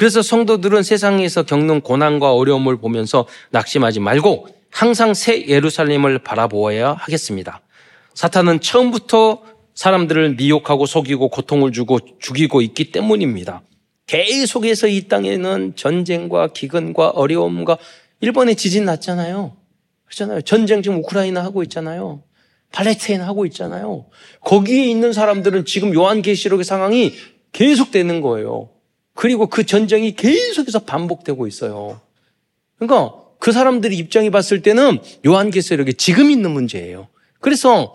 [0.00, 7.60] 그래서 성도들은 세상에서 겪는 고난과 어려움을 보면서 낙심하지 말고 항상 새 예루살렘을 바라보아야 하겠습니다.
[8.14, 9.42] 사탄은 처음부터
[9.74, 13.60] 사람들을 미혹하고 속이고 고통을 주고 죽이고 있기 때문입니다.
[14.06, 17.76] 계속해서 이 땅에는 전쟁과 기근과 어려움과
[18.20, 19.54] 일본에 지진 났잖아요.
[20.06, 20.40] 그렇잖아요.
[20.40, 22.22] 전쟁 지금 우크라이나 하고 있잖아요.
[22.72, 24.06] 팔레스타인 하고 있잖아요.
[24.46, 27.12] 거기에 있는 사람들은 지금 요한계시록의 상황이
[27.52, 28.70] 계속되는 거예요.
[29.20, 32.00] 그리고 그 전쟁이 계속해서 반복되고 있어요.
[32.78, 37.06] 그러니까 그 사람들이 입장이 봤을 때는 요한계시록이 지금 있는 문제예요.
[37.38, 37.94] 그래서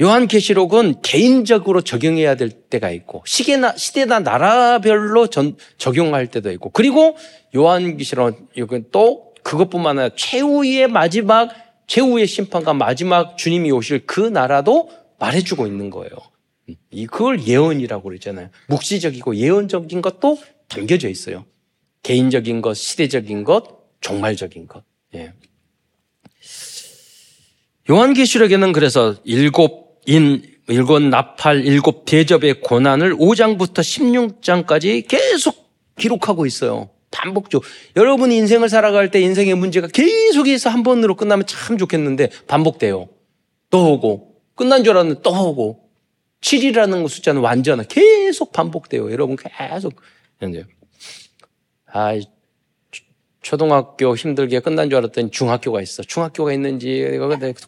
[0.00, 7.16] 요한계시록은 개인적으로 적용해야 될 때가 있고 시계나 시대나 나라별로 전, 적용할 때도 있고 그리고
[7.56, 11.50] 요한계시록은 또 그것뿐만 아니라 최후의 마지막
[11.88, 16.12] 최후의 심판과 마지막 주님이 오실 그 나라도 말해주고 있는 거예요.
[16.90, 18.50] 이 그걸 예언이라고 그러잖아요.
[18.68, 21.44] 묵시적이고 예언적인 것도 담겨져 있어요.
[22.02, 24.84] 개인적인 것, 시대적인 것, 종말적인 것.
[25.14, 25.32] 예.
[27.90, 36.90] 요한계시록에는 그래서 일곱 인, 일곱 나팔, 일곱 대접의 고난을 5장부터 16장까지 계속 기록하고 있어요.
[37.10, 37.62] 반복적.
[37.96, 43.08] 여러분이 인생을 살아갈 때 인생의 문제가 계속해서 한 번으로 끝나면 참 좋겠는데 반복돼요.
[43.70, 45.87] 또 오고, 끝난 줄 알았는데 또 오고,
[46.40, 49.10] 7이라는 숫자는 완전한 계속 반복돼요.
[49.10, 50.00] 여러분 계속.
[50.40, 50.64] 현재.
[51.86, 52.12] 아,
[53.40, 56.02] 초등학교 힘들게 끝난 줄 알았더니 중학교가 있어.
[56.02, 57.18] 중학교가 있는지,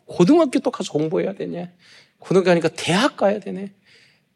[0.06, 1.70] 고등학교 또 가서 공부해야 되냐.
[2.18, 3.72] 고등학교 가니까 대학 가야 되네.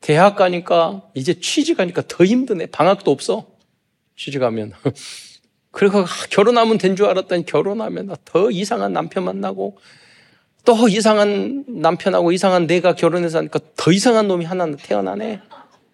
[0.00, 2.66] 대학 가니까 이제 취직 하니까 더 힘드네.
[2.66, 3.46] 방학도 없어.
[4.16, 4.72] 취직하면.
[5.70, 9.76] 그래서 결혼하면 된 줄 알았더니 결혼하면 더 이상한 남편 만나고
[10.64, 15.40] 또 이상한 남편하고 이상한 내가 결혼해서 하니까 더 이상한 놈이 하나 태어나네.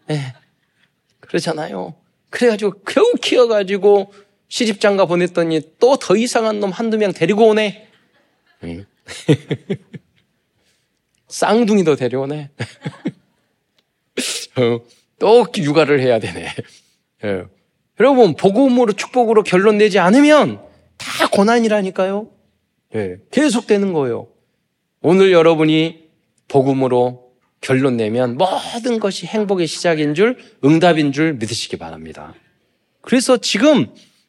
[0.09, 0.35] 네.
[1.21, 1.95] 그러잖아요.
[2.31, 4.13] 그래가지고 겨우 키워가지고
[4.49, 7.89] 시집장가 보냈더니 또 더 이상한 놈 한두 명 데리고 오네.
[8.65, 8.87] 응.
[11.29, 12.51] 쌍둥이도 데려오네.
[14.57, 14.81] 어,
[15.19, 16.55] 또 육아를 해야 되네.
[17.25, 17.45] 예.
[18.01, 20.61] 여러분, 복음으로 축복으로 결론 내지 않으면
[20.97, 22.29] 다 고난이라니까요.
[22.97, 23.17] 예.
[23.31, 24.29] 계속 되는 거예요.
[25.03, 26.09] 오늘 여러분이
[26.49, 32.35] 복음으로 결론 내면 모든 것이 행복의 시작인 줄, 응답인 줄 믿으시기 바랍니다.
[33.01, 33.87] 그래서 지금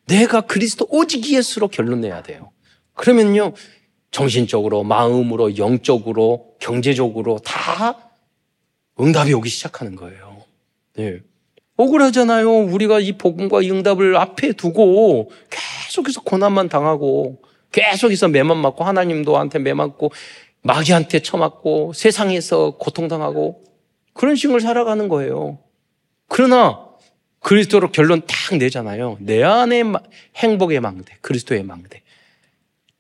[0.08, 2.52] 내가 그리스도 오직 예수로 결론 내야 돼요.
[2.94, 3.54] 그러면요,
[4.12, 8.12] 정신적으로, 마음으로, 영적으로, 경제적으로 다
[9.00, 10.44] 응답이 오기 시작하는 거예요.
[10.96, 11.20] 네.
[11.78, 12.50] 억울하잖아요.
[12.50, 19.60] 우리가 이 복음과 이 응답을 앞에 두고 계속해서 고난만 당하고 계속해서 매만 맞고 하나님도 한테
[19.60, 20.12] 매 맞고
[20.64, 23.64] 마귀한테 처맞고 세상에서 고통당하고
[24.14, 25.60] 그런 식으로 살아가는 거예요.
[26.28, 26.88] 그러나
[27.40, 29.18] 그리스도로 결론 딱 내잖아요.
[29.20, 29.86] 내 안의
[30.36, 32.02] 행복의 망대, 그리스도의 망대.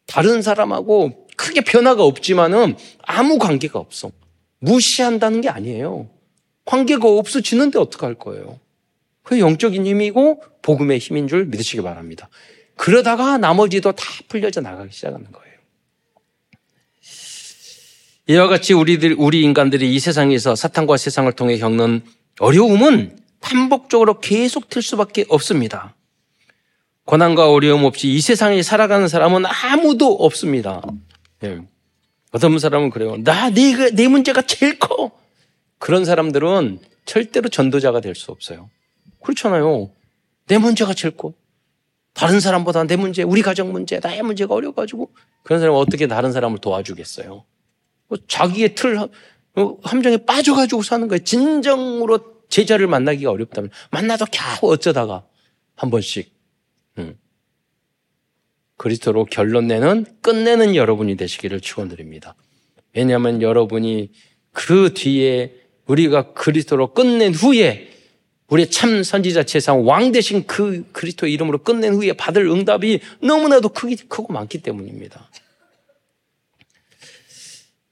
[0.07, 4.11] 다른 사람하고 크게 변화가 없지만은 아무 관계가 없어.
[4.59, 6.09] 무시한다는 게 아니에요.
[6.65, 8.59] 관계가 없어지는데 어떡할 거예요?
[9.23, 12.29] 그 영적인 힘이고 복음의 힘인 줄 믿으시기 바랍니다.
[12.75, 15.50] 그러다가 나머지도 다 풀려져 나가기 시작하는 거예요.
[18.27, 22.03] 이와 같이 우리들, 우리 인간들이 이 세상에서 사탄과 세상을 통해 겪는
[22.39, 25.95] 어려움은 반복적으로 계속될 수밖에 없습니다.
[27.05, 30.81] 고난과 어려움 없이 이 세상에 살아가는 사람은 아무도 없습니다.
[31.43, 31.59] 예.
[32.31, 33.17] 어떤 사람은 그래요.
[33.23, 35.11] 나, 내, 내 문제가 제일 커.
[35.79, 38.69] 그런 사람들은 절대로 전도자가 될 수 없어요.
[39.23, 39.89] 그렇잖아요.
[40.47, 41.33] 내 문제가 제일 커.
[42.13, 45.09] 다른 사람보다 내 문제, 우리 가정 문제, 나의 문제가 어려가지고
[45.43, 47.43] 그런 사람은 어떻게 다른 사람을 도와주겠어요?
[48.11, 51.23] 뭐 자기의 틀 어, 함정에 빠져가지고 사는 거예요.
[51.23, 52.19] 진정으로
[52.49, 55.23] 제자를 만나기가 어렵다면 만나도 겨우 어쩌다가
[55.77, 56.29] 한 번씩
[56.97, 57.17] 음.
[58.75, 62.35] 그리스도로 결론 내는 끝내는 여러분이 되시기를 축원드립니다.
[62.93, 64.11] 왜냐하면 여러분이
[64.51, 67.91] 그 뒤에 우리가 그리스도로 끝낸 후에
[68.49, 73.95] 우리의 참 선지자 최상 왕 대신 그 그리스도 이름으로 끝낸 후에 받을 응답이 너무나도 크기,
[73.95, 75.29] 크고 많기 때문입니다.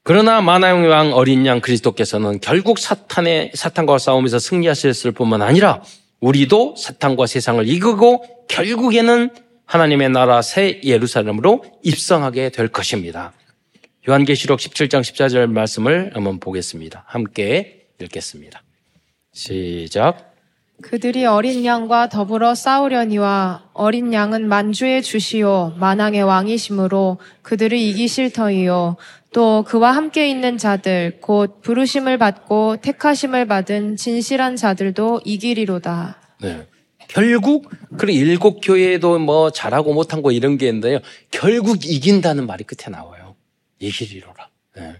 [0.02, 5.82] 그러나 마나용 왕 어린 양 그리스도께서는 결국 사탄의 사탄과 싸움에서 승리하셨을 뿐만 아니라
[6.20, 9.30] 우리도 사탄과 세상을 이기고 결국에는
[9.66, 13.32] 하나님의 나라 새 예루살렘으로 입성하게 될 것입니다.
[14.08, 17.04] 요한계시록 17장 14절 말씀을 한번 보겠습니다.
[17.06, 18.62] 함께 읽겠습니다.
[19.32, 20.30] 시작.
[20.82, 28.96] 그들이 어린 양과 더불어 싸우려니와 어린 양은 만주의 주시요 만왕의 왕이심으로 그들을 이기실 터이요
[29.32, 36.20] 또 그와 함께 있는 자들 곧 부르심을 받고 택하심을 받은 진실한 자들도 이기리로다.
[36.42, 36.66] 네.
[37.08, 40.98] 결국 그 일곱 교회도 뭐 잘하고 못한 거 이런 게 있는데요.
[41.30, 43.34] 결국 이긴다는 말이 끝에 나와요.
[43.78, 44.48] 이기리로라.
[44.76, 44.94] 네.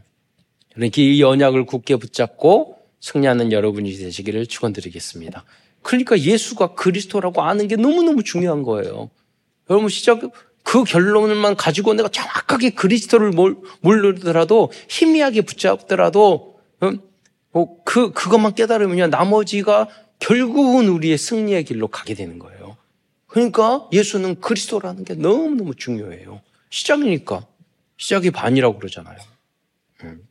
[0.74, 5.44] 그러니까 이 언약을 굳게 붙잡고 승리하는 여러분이 되시기를 축원드리겠습니다.
[5.82, 9.10] 그러니까 예수가 그리스도라고 아는 게 너무너무 중요한 거예요.
[9.68, 10.20] 여러분 시작
[10.62, 13.32] 그 결론만 가지고 내가 정확하게 그리스도를
[13.80, 16.60] 모르더라도 희미하게 붙잡더라도
[17.52, 22.76] 뭐그 그것만 깨달으면 나머지가 결국은 우리의 승리의 길로 가게 되는 거예요.
[23.26, 26.40] 그러니까 예수는 그리스도라는 게 너무너무 중요해요.
[26.70, 27.46] 시작이니까.
[27.96, 29.18] 시작이 반이라고 그러잖아요.
[30.04, 30.26] 음.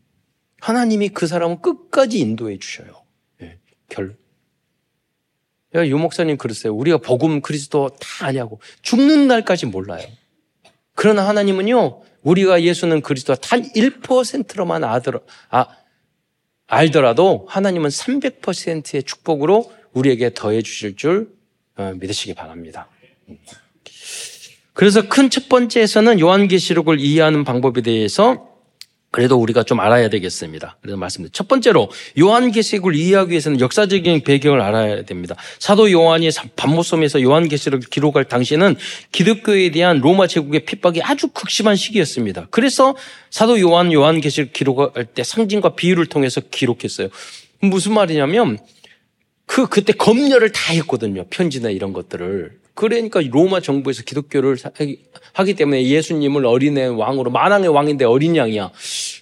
[0.59, 3.03] 하나님이 그 사람을 끝까지 인도해 주셔요.
[3.41, 3.57] 예,
[3.89, 4.17] 결.
[5.75, 6.73] 유 목사님 그러세요.
[6.73, 8.59] 우리가 복음 그리스도 다 아냐고.
[8.81, 10.05] 죽는 날까지 몰라요.
[10.99, 15.13] 그러나 하나님은요, 우리가 예수는 그리스도 단 1%로만 아들,
[15.49, 15.67] 아,
[16.67, 21.29] 알더라도 하나님은 300%의 축복으로 우리에게 더해 주실 줄
[21.77, 22.89] 어, 믿으시기 바랍니다.
[24.73, 28.49] 그래서 큰 첫 번째에서는 요한계시록을 이해하는 방법에 대해서
[29.11, 30.77] 그래도 우리가 좀 알아야 되겠습니다.
[30.81, 35.35] 그래서 말씀드린 첫 번째로 요한계시록을 이해하기 위해서는 역사적인 배경을 알아야 됩니다.
[35.57, 38.75] 사도 요한이 반모섬에서 요한계시록을 기록할 당시에는
[39.11, 42.47] 기독교에 대한 로마 제국의 핍박이 아주 극심한 시기였습니다.
[42.51, 42.95] 그래서
[43.31, 47.09] 사도 요한 요한계시록 기록할 때 상징과 비유를 통해서 기록했어요.
[47.61, 48.59] 무슨 말이냐면
[49.47, 51.25] 그 그때 검열을 다 했거든요.
[51.31, 52.59] 편지나 이런 것들을.
[52.73, 54.57] 그러니까 로마 정부에서 기독교를
[55.33, 58.71] 하기 때문에 예수님을 어린애 왕으로 만왕의 왕인데 어린 양이야.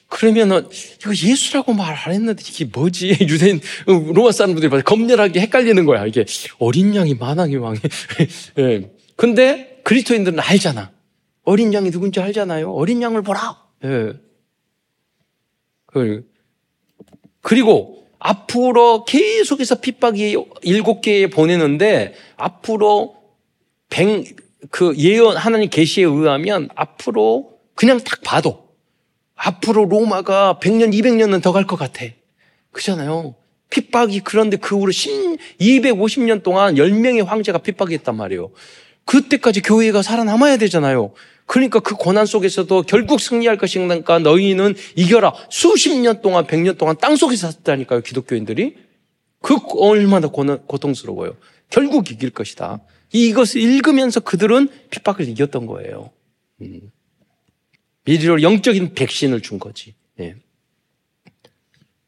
[0.09, 0.67] 그러면은
[1.01, 3.17] 이거 예수라고 말 안 했는데 이게 뭐지?
[3.27, 6.05] 유대인 로마 사람들이 검열하게 헷갈리는 거야.
[6.05, 6.25] 이게
[6.59, 7.79] 어린 양이 만왕의 왕이.
[8.59, 8.91] 예.
[9.15, 10.91] 근데 그리스도인들은 알잖아.
[11.43, 12.71] 어린 양이 누군지 알잖아요.
[12.73, 13.57] 어린 양을 보라.
[13.85, 14.13] 예.
[15.87, 16.29] 그,
[17.41, 23.16] 그리고 앞으로 계속해서 핍박이 일곱 개에 보내는데 앞으로 백,
[24.69, 28.67] 그 예언, 하나님 계시에 의하면 앞으로 그냥 딱 봐도
[29.35, 32.05] 앞으로 로마가 100년, 200년은 더 갈 것 같아.
[32.71, 33.35] 그잖아요.
[33.69, 38.51] 핍박이 그런데 그 후로 250년 동안 10명의 황제가 핍박했단 말이에요.
[39.05, 41.13] 그때까지 교회가 살아남아야 되잖아요.
[41.45, 45.33] 그러니까 그 고난 속에서도 결국 승리할 것인가 너희는 이겨라.
[45.49, 48.75] 수십 년 동안, 백년 동안 땅 속에서 샀다니까요, 기독교인들이.
[49.41, 51.35] 그 얼마나 고통스러워요.
[51.69, 52.79] 결국 이길 것이다.
[53.11, 56.11] 이것을 읽으면서 그들은 핍박을 이겼던 거예요.
[56.61, 56.91] 음.
[58.05, 59.93] 미리로 영적인 백신을 준 거지.
[60.19, 60.35] 예.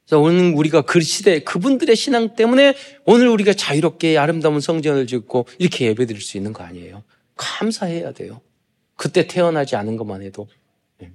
[0.05, 2.73] 그래서 오늘 우리가 그 시대, 그분들의 신앙 때문에
[3.05, 7.03] 오늘 우리가 자유롭게 아름다운 성전을 짓고 이렇게 예배 드릴 수 있는 거 아니에요.
[7.35, 8.41] 감사해야 돼요.
[8.95, 10.47] 그때 태어나지 않은 것만 해도.
[11.03, 11.11] 예.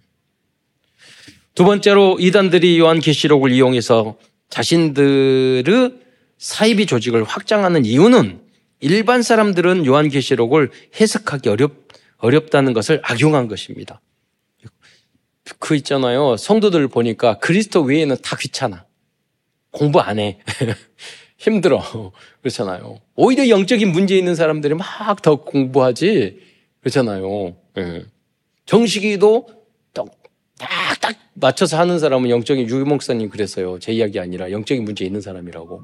[1.55, 4.17] 두 번째로 이단들이 요한계시록을 이용해서
[4.49, 6.05] 자신들의
[6.39, 8.44] 사이비 조직을 확장하는 이유는
[8.85, 10.71] 일반 사람들은 요한계시록을
[11.01, 11.73] 해석하기 어렵,
[12.19, 14.01] 어렵다는 것을 악용한 것입니다.
[15.59, 16.37] 그 있잖아요.
[16.37, 18.85] 성도들 보니까 그리스도 외에는 다 귀찮아.
[19.71, 20.39] 공부 안 해.
[21.39, 22.13] 힘들어.
[22.43, 23.01] 그렇잖아요.
[23.15, 26.41] 오히려 영적인 문제 있는 사람들이 막 더 공부하지.
[26.81, 27.57] 그렇잖아요.
[27.79, 28.05] 예.
[28.67, 29.49] 정식이도
[30.59, 33.79] 딱딱 맞춰서 하는 사람은 영적인 유기 목사님 그랬어요.
[33.79, 35.83] 제 이야기 아니라 영적인 문제 있는 사람이라고.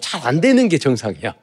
[0.00, 1.34] 잘 안 되는 게 정상이야.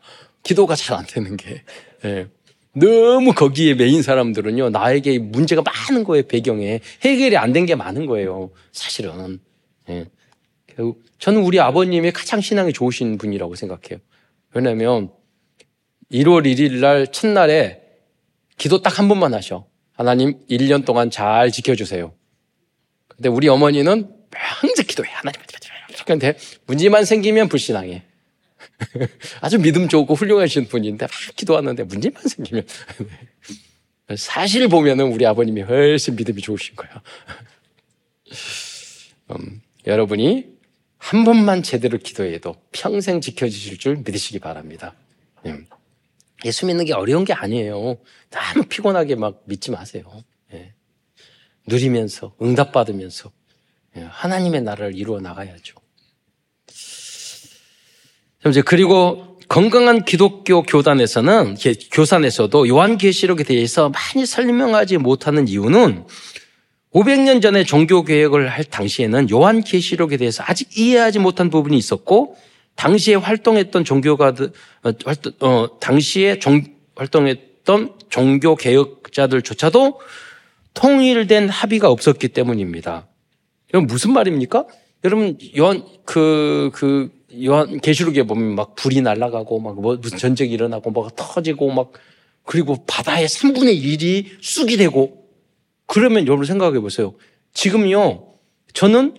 [0.44, 1.64] 기도가 잘 안 되는 게.
[2.06, 2.28] 예.
[2.74, 6.80] 너무 거기에 메인 사람들은요, 나에게 문제가 많은 거예요, 배경에.
[7.04, 9.40] 해결이 안 된 게 많은 거예요, 사실은.
[9.90, 10.06] 예.
[11.20, 14.00] 저는 우리 아버님이 가장 신앙이 좋으신 분이라고 생각해요.
[14.54, 15.12] 왜냐면,
[16.12, 17.82] 1월 1일 날 첫날에
[18.58, 19.66] 기도 딱 한 번만 하셔.
[19.94, 22.14] 하나님 1년 동안 잘 지켜주세요.
[23.08, 25.10] 근데 우리 어머니는 항상 기도해.
[25.12, 25.40] 하나님.
[26.06, 28.04] 근데 문제만 생기면 불신앙해.
[29.42, 32.66] 아주 믿음 좋고 훌륭하신 분인데 막 기도하는데 문제만 생기면
[34.18, 37.02] 사실 보면은 우리 아버님이 훨씬 믿음이 좋으신 거야.
[39.32, 40.48] 음, 여러분이
[40.98, 44.96] 한 번만 제대로 기도해도 평생 지켜주실 줄 믿으시기 바랍니다.
[45.46, 45.66] 음.
[46.46, 47.98] 예수 믿는 게 어려운 게 아니에요.
[48.30, 50.04] 너무 피곤하게 막 믿지 마세요.
[50.54, 50.74] 예.
[51.68, 53.32] 누리면서 응답 받으면서
[53.98, 54.02] 예.
[54.02, 55.79] 하나님의 나라를 이루어 나가야죠.
[58.48, 61.56] 이제 그리고 건강한 기독교 교단에서는
[61.92, 66.06] 교산에서도 요한계시록에 대해서 많이 설명하지 못하는 이유는
[66.94, 72.38] 500년 전에 종교 개혁을 할 당시에는 요한계시록에 대해서 아직 이해하지 못한 부분이 있었고
[72.76, 74.52] 당시에 활동했던 종교가들
[74.84, 76.64] 어, 어, 당시에 종,
[76.96, 80.00] 활동했던 종교 개혁자들조차도
[80.74, 83.08] 통일된 합의가 없었기 때문입니다.
[83.70, 84.66] 이건 무슨 말입니까?
[85.04, 90.92] 여러분 요한 그그 그 요한 계시록에 보면 막 불이 날아가고 막 뭐 무슨 전쟁이 일어나고
[90.92, 91.92] 뭐가 터지고 막
[92.44, 95.26] 그리고 바다의 3분의 1이 쑥이 되고
[95.86, 97.14] 그러면 여러분 생각해 보세요.
[97.54, 98.28] 지금요
[98.74, 99.18] 저는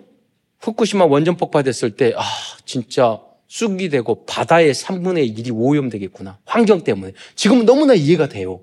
[0.61, 2.23] 후쿠시마 원전 폭발됐을 때 아
[2.64, 6.38] 진짜 쑥이 되고 바다의 3분의 1이 오염되겠구나.
[6.44, 7.12] 환경 때문에.
[7.35, 8.61] 지금은 너무나 이해가 돼요.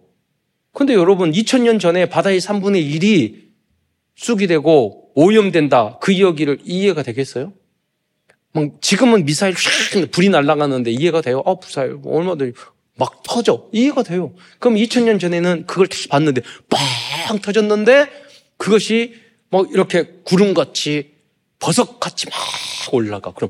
[0.72, 3.48] 근데 여러분 2000년 전에 바다의 3분의 1이
[4.16, 5.98] 쑥이 되고 오염된다.
[6.00, 7.52] 그 이야기를 이해가 되겠어요?
[8.82, 11.44] 지금은 미사일 휙 불이 날아가는데 이해가 돼요?
[11.46, 12.54] 아, 부사일 뭐 얼마든지
[12.96, 13.68] 막 터져.
[13.72, 14.34] 이해가 돼요.
[14.60, 16.42] 그럼 2000년 전에는 그걸 다시 봤는데
[17.28, 18.10] 빵 터졌는데
[18.58, 19.16] 그것이
[19.50, 21.12] 뭐 이렇게 구름같이
[21.60, 23.32] 버섯같이 막 올라가.
[23.34, 23.50] 그럼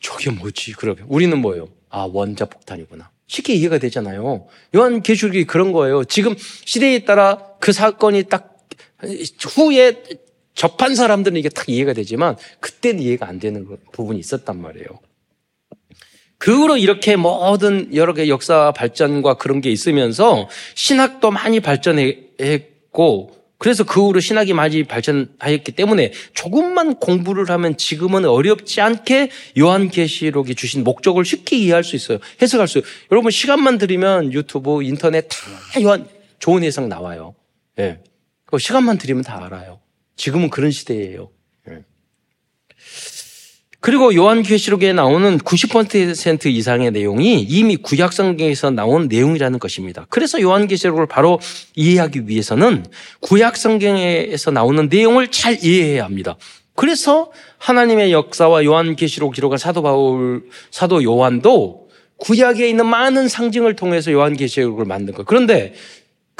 [0.00, 0.72] 저게 뭐지?
[0.72, 1.68] 그러면 우리는 뭐예요?
[1.88, 3.10] 아, 원자 폭탄이구나.
[3.26, 4.46] 쉽게 이해가 되잖아요.
[4.74, 6.04] 요한 계시록이 그런 거예요.
[6.04, 6.34] 지금
[6.64, 8.58] 시대에 따라 그 사건이 딱
[9.54, 10.02] 후에
[10.54, 14.86] 접한 사람들은 이게 딱 이해가 되지만 그때는 이해가 안 되는 부분이 있었단 말이에요.
[16.38, 23.84] 그 후로 이렇게 모든 여러 개 역사 발전과 그런 게 있으면서 신학도 많이 발전했고 그래서
[23.84, 31.26] 그 후로 신학이 많이 발전하였기 때문에 조금만 공부를 하면 지금은 어렵지 않게 요한계시록이 주신 목적을
[31.26, 32.20] 쉽게 이해할 수 있어요.
[32.40, 32.78] 해석할 수.
[32.78, 32.90] 있어요.
[33.12, 35.36] 여러분 시간만 들이면 유튜브, 인터넷 다
[35.82, 36.08] 요한
[36.38, 37.34] 좋은 해석 나와요.
[37.78, 37.82] 예.
[37.82, 37.98] 네.
[38.58, 39.78] 시간만 들이면 다 알아요.
[40.20, 41.30] 지금은 그런 시대예요.
[41.70, 41.82] 예.
[43.80, 50.04] 그리고 요한계시록에 나오는 90% 이상의 내용이 이미 구약성경에서 나온 내용이라는 것입니다.
[50.10, 51.40] 그래서 요한계시록을 바로
[51.74, 52.84] 이해하기 위해서는
[53.20, 56.36] 구약성경에서 나오는 내용을 잘 이해해야 합니다.
[56.74, 64.84] 그래서 하나님의 역사와 요한계시록 기록한 사도 바울, 사도 요한도 구약에 있는 많은 상징을 통해서 요한계시록을
[64.84, 65.24] 만든 거.
[65.24, 65.72] 그런데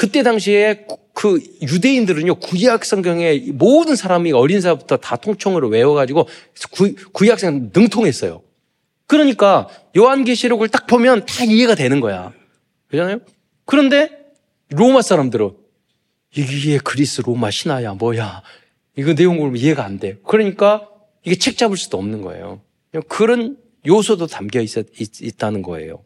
[0.01, 6.27] 그때 당시에 그 유대인들은요, 구약 성경에 모든 사람이 어린 사람부터 다 통청으로 외워가지고
[6.71, 8.41] 구, 구약 성경 능통했어요.
[9.07, 12.33] 그러니까 요한계시록을 딱 보면 다 이해가 되는 거야.
[12.89, 13.19] 그잖아요?
[13.67, 14.09] 그런데
[14.71, 15.51] 로마 사람들은
[16.35, 18.41] 이게 그리스 로마 신화야, 뭐야.
[18.97, 20.17] 이거 내용을 이해가 안 돼.
[20.27, 20.89] 그러니까
[21.27, 22.63] 이게 책 잡을 수도 없는 거예요.
[23.07, 26.03] 그런 요소도 담겨 있, 있, 다는 거예요.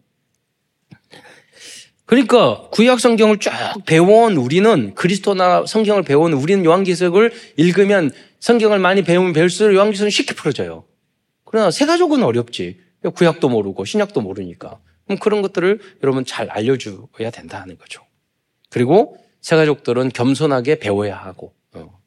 [2.06, 3.50] 그러니까 구약 성경을 쭉
[3.86, 10.84] 배워온 우리는 그리스도나 성경을 배워온 우리는 요한계석을 읽으면 성경을 많이 배우면 배울수록 요한계석은 쉽게 풀어져요.
[11.44, 12.78] 그러나 세 가족은 어렵지.
[13.14, 14.78] 구약도 모르고 신약도 모르니까.
[15.06, 18.02] 그럼 그런 것들을 여러분 잘 알려줘야 된다는 거죠.
[18.70, 21.54] 그리고 세 가족들은 겸손하게 배워야 하고.
[21.74, 21.98] 어.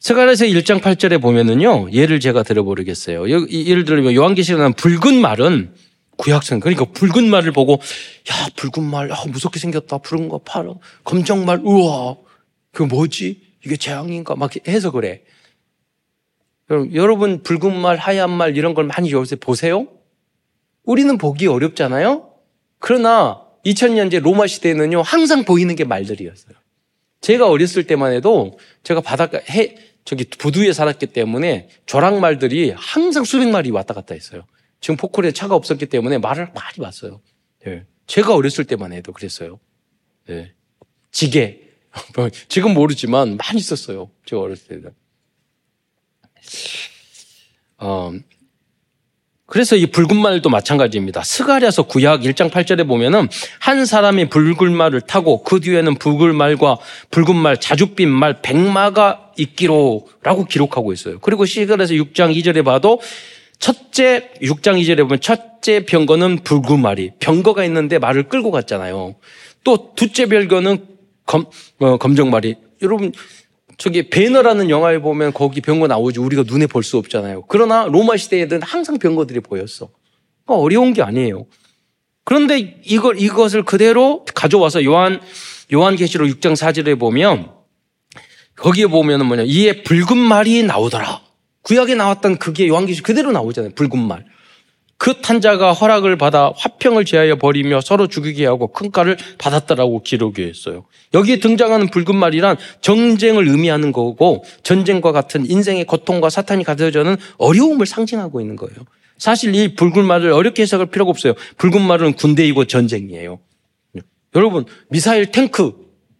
[0.00, 3.28] 세가에서 1장 8절에 보면은요, 예를 제가 들어보겠어요.
[3.50, 5.74] 예를 들면 요한계시록에 붉은 말은
[6.16, 9.98] 구약성 그러니까 붉은 말을 보고 야 붉은 말, 야 무섭게 생겼다.
[9.98, 10.74] 붉은 거 파라.
[11.04, 12.16] 검정 말, 우와.
[12.72, 13.42] 그 뭐지?
[13.64, 14.36] 이게 재앙인가?
[14.36, 15.22] 막 해서 그래.
[16.94, 19.88] 여러분 붉은 말, 하얀 말 이런 걸 많이 요새 보세요.
[20.84, 22.32] 우리는 보기 어렵잖아요.
[22.78, 26.54] 그러나 2000년제 로마 시대에는요 항상 보이는 게 말들이었어요.
[27.20, 33.70] 제가 어렸을 때만 해도 제가 바닷가 해 저기 부두에 살았기 때문에 조랑말들이 항상 수백 마리
[33.70, 34.44] 왔다 갔다 했어요.
[34.80, 37.20] 지금 포크레 차가 없었기 때문에 말을 많이 봤어요.
[37.64, 37.84] 네.
[38.06, 39.58] 제가 어렸을 때만 해도 그랬어요.
[40.26, 40.52] 네.
[41.10, 41.72] 지게.
[42.14, 44.10] 뭐, 지금 모르지만 많이 썼어요.
[44.24, 44.94] 제가 어렸을 때는.
[47.78, 48.12] 어,
[49.46, 51.22] 그래서 이 붉은 말도 마찬가지입니다.
[51.22, 53.28] 스가랴서 구약 1장 8절에 보면은
[53.60, 56.78] 한 사람이 붉은 말을 타고 그 뒤에는 붉은 말과
[57.12, 61.20] 붉은 말, 자줏빛 말, 백마가 있기로라고 기록하고 있어요.
[61.20, 63.00] 그리고 시가랴서 6장 2절에 봐도
[63.58, 66.40] 첫째 6장 2절에 보면 첫째 병거는
[66.80, 69.16] 말이 병거가 있는데 말을 끌고 갔잖아요.
[69.64, 70.86] 또 둘째 별거는
[71.24, 71.46] 검,
[71.78, 73.12] 어, 검정 말이 여러분
[73.78, 77.42] 저기 베너라는 영화에 보면 거기 병거 나오지 우리가 눈에 볼 수 없잖아요.
[77.48, 79.90] 그러나 로마 시대에는 항상 병거들이 보였어.
[80.46, 81.46] 어려운 게 아니에요.
[82.24, 85.20] 그런데 이걸 이것을 그대로 가져와서 요한
[85.72, 87.50] 요한계시록 6장 4절에 보면
[88.56, 91.25] 거기에 보면은 뭐냐 이에 붉은 말이 나오더라.
[91.66, 93.72] 구약에 나왔던 그게 요한계시 그대로 나오잖아요.
[93.74, 94.24] 붉은 말.
[94.98, 100.86] 그 탄자가 허락을 받아 화평을 제하여 버리며 서로 죽이게 하고 큰 칼을 받았다라고 기록이 있어요.
[101.12, 108.40] 여기에 등장하는 붉은 말이란 정쟁을 의미하는 거고 전쟁과 같은 인생의 고통과 사탄이 가져져는 어려움을 상징하고
[108.40, 108.76] 있는 거예요.
[109.18, 111.34] 사실 이 붉은 말을 어렵게 해석할 필요가 없어요.
[111.58, 113.40] 붉은 말은 군대이고 전쟁이에요.
[114.36, 115.72] 여러분 미사일 탱크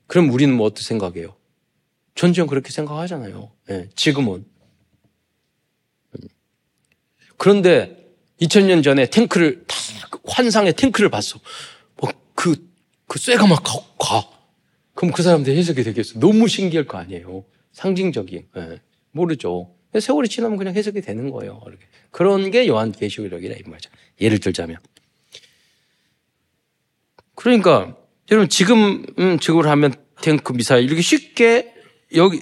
[0.09, 1.37] 그럼 우리는 뭐 어떻게 생각해요?
[2.17, 3.53] 전쟁 그렇게 생각하잖아요.
[3.69, 4.45] 네, 지금은
[7.37, 7.97] 그런데
[8.41, 9.77] 2000년 전에 탱크를 다
[10.25, 11.39] 환상의 탱크를 봤어.
[11.97, 12.57] 뭐 그,
[13.07, 14.29] 그 쇠가 막 가, 가.
[14.95, 16.19] 그럼 그 사람들 해석이 되겠어.
[16.19, 17.45] 너무 신기할 거 아니에요.
[17.73, 18.49] 상징적인.
[18.55, 18.81] 네.
[19.13, 19.71] 모르죠.
[19.99, 21.63] 세월이 지나면 그냥 해석이 되는 거예요.
[22.11, 23.91] 그런 게 요한 계시록이라 이 말이죠.
[24.21, 24.79] 예를 들자면.
[27.35, 27.97] 그러니까
[28.31, 31.75] 여러분 지금 음, 지금으로 하면 탱크 미사일 이렇게 쉽게
[32.15, 32.41] 여기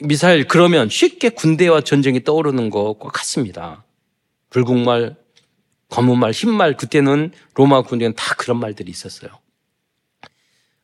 [0.00, 3.84] 미사일 그러면 쉽게 군대와 전쟁이 떠오르는 것과 같습니다.
[4.50, 5.16] 불국말,
[5.88, 9.30] 검은말, 흰말 그때는 로마 군대는 다 그런 말들이 있었어요.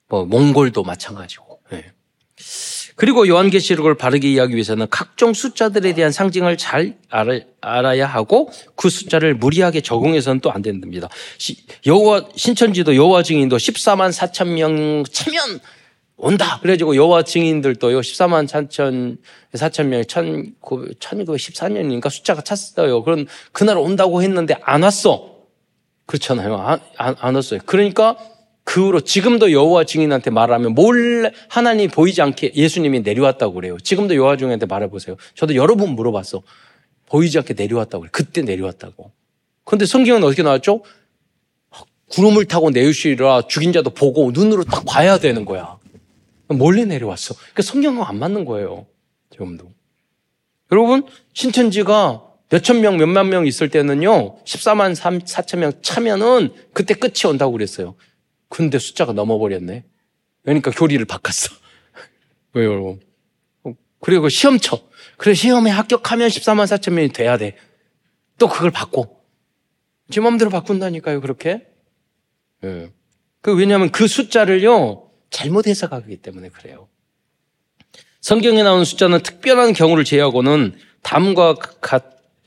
[0.08, 1.60] 뭐 몽골도 마찬가지고.
[1.70, 1.92] 네.
[2.96, 9.34] 그리고 요한계시록을 바르게 이해하기 위해서는 각종 숫자들에 대한 상징을 잘 알아, 야 하고 그 숫자를
[9.34, 11.08] 무리하게 적용해서는 또 안 된답니다.
[11.86, 15.60] 여호와 신천지도 여호와 증인도 14만 4천 명 차면
[16.16, 16.58] 온다.
[16.60, 19.18] 그래가지고 여호와 증인들도요 14만 4천
[19.52, 23.02] 4천 명이 1914년이니까 숫자가 찼어요.
[23.02, 25.34] 그런 그날 온다고 했는데 안 왔어.
[26.06, 26.56] 그렇잖아요.
[26.56, 27.60] 안, 안, 안 왔어요.
[27.66, 28.16] 그러니까
[28.62, 33.76] 그 후로 지금도 여호와 증인한테 말하면 몰래 하나님 보이지 않게 예수님이 내려왔다고 그래요.
[33.82, 35.16] 지금도 여호와 증인한테 말해보세요.
[35.34, 36.42] 저도 여러 번 물어봤어.
[37.06, 38.10] 보이지 않게 내려왔다고 그래.
[38.12, 39.10] 그때 내려왔다고.
[39.64, 40.82] 그런데 성경은 어떻게 나왔죠?
[42.10, 45.78] 구름을 타고 내주시라 죽인 자도 보고 눈으로 딱 봐야 되는 거야.
[46.48, 47.34] 몰래 내려왔어.
[47.34, 48.86] 그러니까 성경과 안 맞는 거예요.
[49.30, 49.72] 지금도.
[50.72, 57.28] 여러분, 신천지가 몇천 명, 몇만 명 있을 때는요, 14만 3, 4천 명 차면은 그때 끝이
[57.28, 57.96] 온다고 그랬어요.
[58.48, 59.84] 근데 숫자가 넘어버렸네.
[60.42, 61.54] 그러니까 교리를 바꿨어.
[62.54, 63.00] 왜요, 여러분?
[64.00, 64.80] 그리고 시험 쳐.
[65.16, 67.56] 그래, 시험에 합격하면 14만 4천 명이 돼야 돼.
[68.38, 69.22] 또 그걸 바꿔.
[70.10, 71.66] 제 마음대로 바꾼다니까요, 그렇게.
[72.62, 72.66] 예.
[72.66, 72.92] 네.
[73.40, 75.03] 그, 왜냐하면 그 숫자를요,
[75.34, 76.86] 잘못 해석하기 때문에 그래요.
[78.20, 81.56] 성경에 나오는 숫자는 특별한 경우를 제외하고는 다음과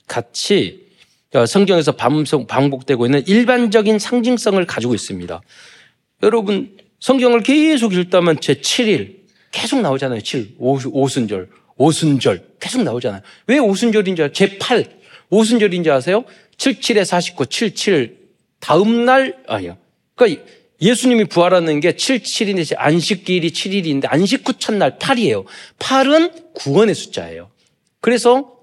[0.08, 0.88] 같이
[1.46, 5.42] 성경에서 반복되고 있는 일반적인 상징성을 가지고 있습니다.
[6.24, 9.18] 여러분, 성경을 계속 읽다면 제 7일
[9.52, 10.22] 계속 나오잖아요.
[10.22, 13.22] 7, 오순절, 오순절 계속 나오잖아요.
[13.48, 14.34] 왜 오순절인지 아세요?
[14.34, 14.98] 제 8,
[15.30, 16.24] 오순절인지 아세요?
[16.56, 18.18] 77에 49, 77
[18.62, 19.76] 다음 날 아니야.
[20.16, 20.42] 그러니까
[20.82, 25.46] 예수님이 부활하는 게 7, 7인데 안식일이 7일인데 안식 후 첫날 8이에요.
[25.80, 27.50] 8은 구원의 숫자예요.
[28.02, 28.58] 그래서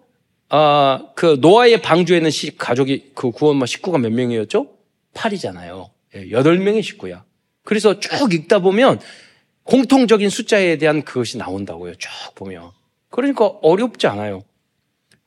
[0.49, 4.69] 아, 그 노아의 방주에는 시, 가족이 그 구원만 식구가 몇 명이었죠?
[5.15, 5.91] 8이잖아요.
[6.15, 7.25] 8명의 식구야.
[7.65, 9.01] 그래서 쭉 읽다 보면
[9.65, 11.95] 공통적인 숫자에 대한 그것이 나온다고요.
[11.97, 12.71] 쭉 보면.
[13.11, 14.45] 그러니까 어렵지 않아요.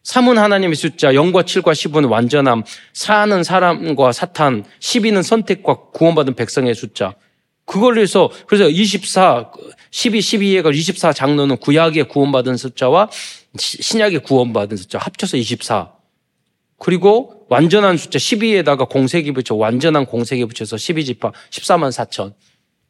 [0.07, 7.13] 3은 하나님의 숫자, 0과 7과 10은 완전함, 4는 사람과 사탄, 12는 선택과 구원받은 백성의 숫자.
[7.65, 9.51] 그걸 위해서, 그래서 24,
[9.91, 13.09] 12, 12에가 24 장로는 구약의 구원받은 숫자와
[13.57, 15.91] 신약의 구원받은 숫자 합쳐서 24.
[16.79, 22.33] 그리고 완전한 숫자 12에다가 공색이 붙여 완전한 공색이 붙여서 12지파 14만 4천.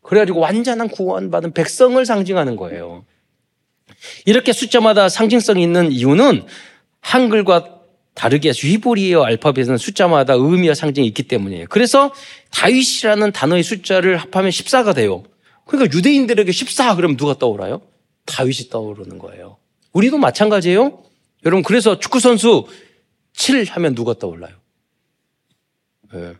[0.03, 3.05] 그래가지고 완전한 구원받은 백성을 상징하는 거예요.
[4.25, 6.45] 이렇게 숫자마다 상징성이 있는 이유는
[7.07, 7.79] 한글과
[8.15, 11.67] 다르게 히브리어 알파벳은 숫자마다 의미와 상징이 있기 때문이에요.
[11.69, 12.13] 그래서
[12.51, 15.23] 다윗이라는 단어의 숫자를 합하면 14가 돼요.
[15.65, 17.81] 그러니까 유대인들에게 14 그러면 누가 떠오르요?
[18.25, 19.57] 다윗이 떠오르는 거예요.
[19.93, 21.01] 우리도 마찬가지예요.
[21.45, 22.67] 여러분 그래서 축구 선수
[23.33, 24.55] 7 하면 누가 떠올라요?
[26.11, 26.33] 네.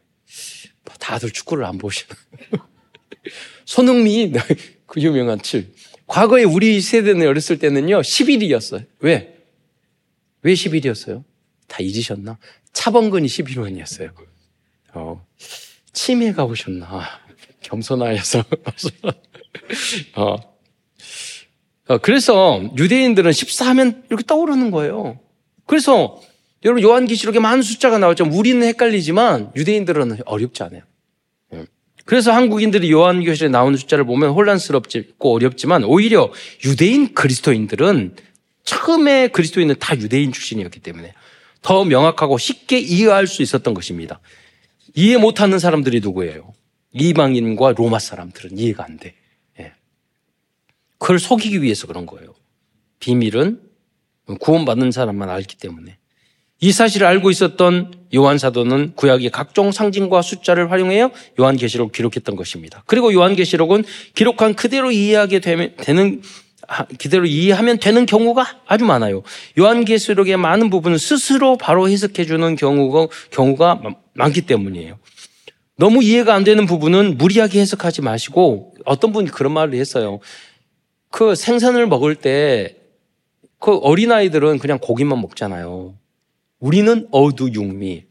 [0.99, 2.13] 다들 축구를 안 보시나.
[3.63, 4.34] 손흥민이
[4.86, 5.72] 그 유명한 7.
[6.07, 8.86] 과거에 우리 세대는 어렸을 때는요 11이었어요.
[8.99, 9.36] 왜?
[10.47, 11.25] 왜 10일이었어요?
[11.67, 12.37] 다 잊으셨나?
[12.71, 14.11] 차범근이 11원이었어요.
[14.93, 15.27] 어,
[15.91, 16.87] 치매 가보셨나?
[17.59, 18.45] 겸손하여서.
[20.15, 20.35] 어.
[21.89, 25.19] 어, 그래서 유대인들은 14하면 이렇게 떠오르는 거예요.
[25.65, 26.21] 그래서
[26.63, 28.29] 여러분 요한계시록에 많은 숫자가 나왔죠.
[28.31, 30.83] 우리는 헷갈리지만 유대인들은 어렵지 않아요.
[31.55, 31.65] 예.
[32.05, 36.31] 그래서 한국인들이 요한계시록에 나오는 숫자를 보면 혼란스럽고 어렵지만 오히려
[36.63, 38.15] 유대인 그리스도인들은
[38.68, 41.13] 처음에 그리스도인은 다 유대인 출신이었기 때문에
[41.61, 44.20] 더 명확하고 쉽게 이해할 수 있었던 것입니다.
[44.93, 46.53] 이해 못하는 사람들이 누구예요?
[46.91, 49.15] 이방인과 로마 사람들은 이해가 안 돼.
[49.59, 49.72] 예.
[50.97, 52.36] 그걸 속이기 위해서 그런 거예요.
[52.99, 53.61] 비밀은
[54.41, 55.97] 구원받는 사람만 알기 때문에.
[56.59, 62.84] 이 사실을 알고 있었던 요한 사도는 구약의 각종 상징과 숫자를 활용하여 요한계시록을 기록했던 것입니다.
[62.86, 66.22] 그리고 요한계시록은 기록한 그대로 이해하게 되는
[66.99, 69.24] 그대로 이해하면 되는 경우가 아주 많아요.
[69.57, 73.82] 요한계시록의 많은 부분은 스스로 바로 해석해 주는 경우가 경우가
[74.13, 74.99] 많기 때문이에요.
[75.78, 80.20] 너무 이해가 안 되는 부분은 무리하게 해석하지 마시고 어떤 분이 그런 말을 했어요.
[81.09, 82.78] 그 생선을 먹을 때
[83.59, 85.95] 그 어린아이들은 그냥 고기만 먹잖아요.
[86.59, 88.05] 우리는 어두 육미.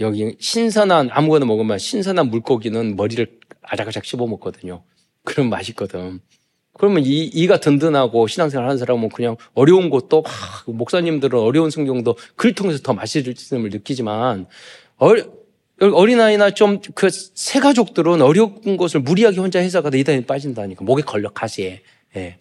[0.00, 4.82] 여기 신선한 아무거나 먹으면 신선한 물고기는 머리를 아작아작 씹어 먹거든요.
[5.24, 6.20] 그럼 맛있거든.
[6.80, 10.32] 그러면 이, 이가 든든하고 신앙생활 하는 사람은 그냥 어려운 것도 막
[10.64, 14.46] 목사님들은 어려운 성경도 글 통해서 더 맛있음을 느끼지만
[15.78, 21.82] 어린아이나 좀 그 새 가족들은 어려운 것을 무리하게 혼자 해석하다 이단에 빠진다니까 목에 걸려 가시에.
[22.16, 22.38] 예.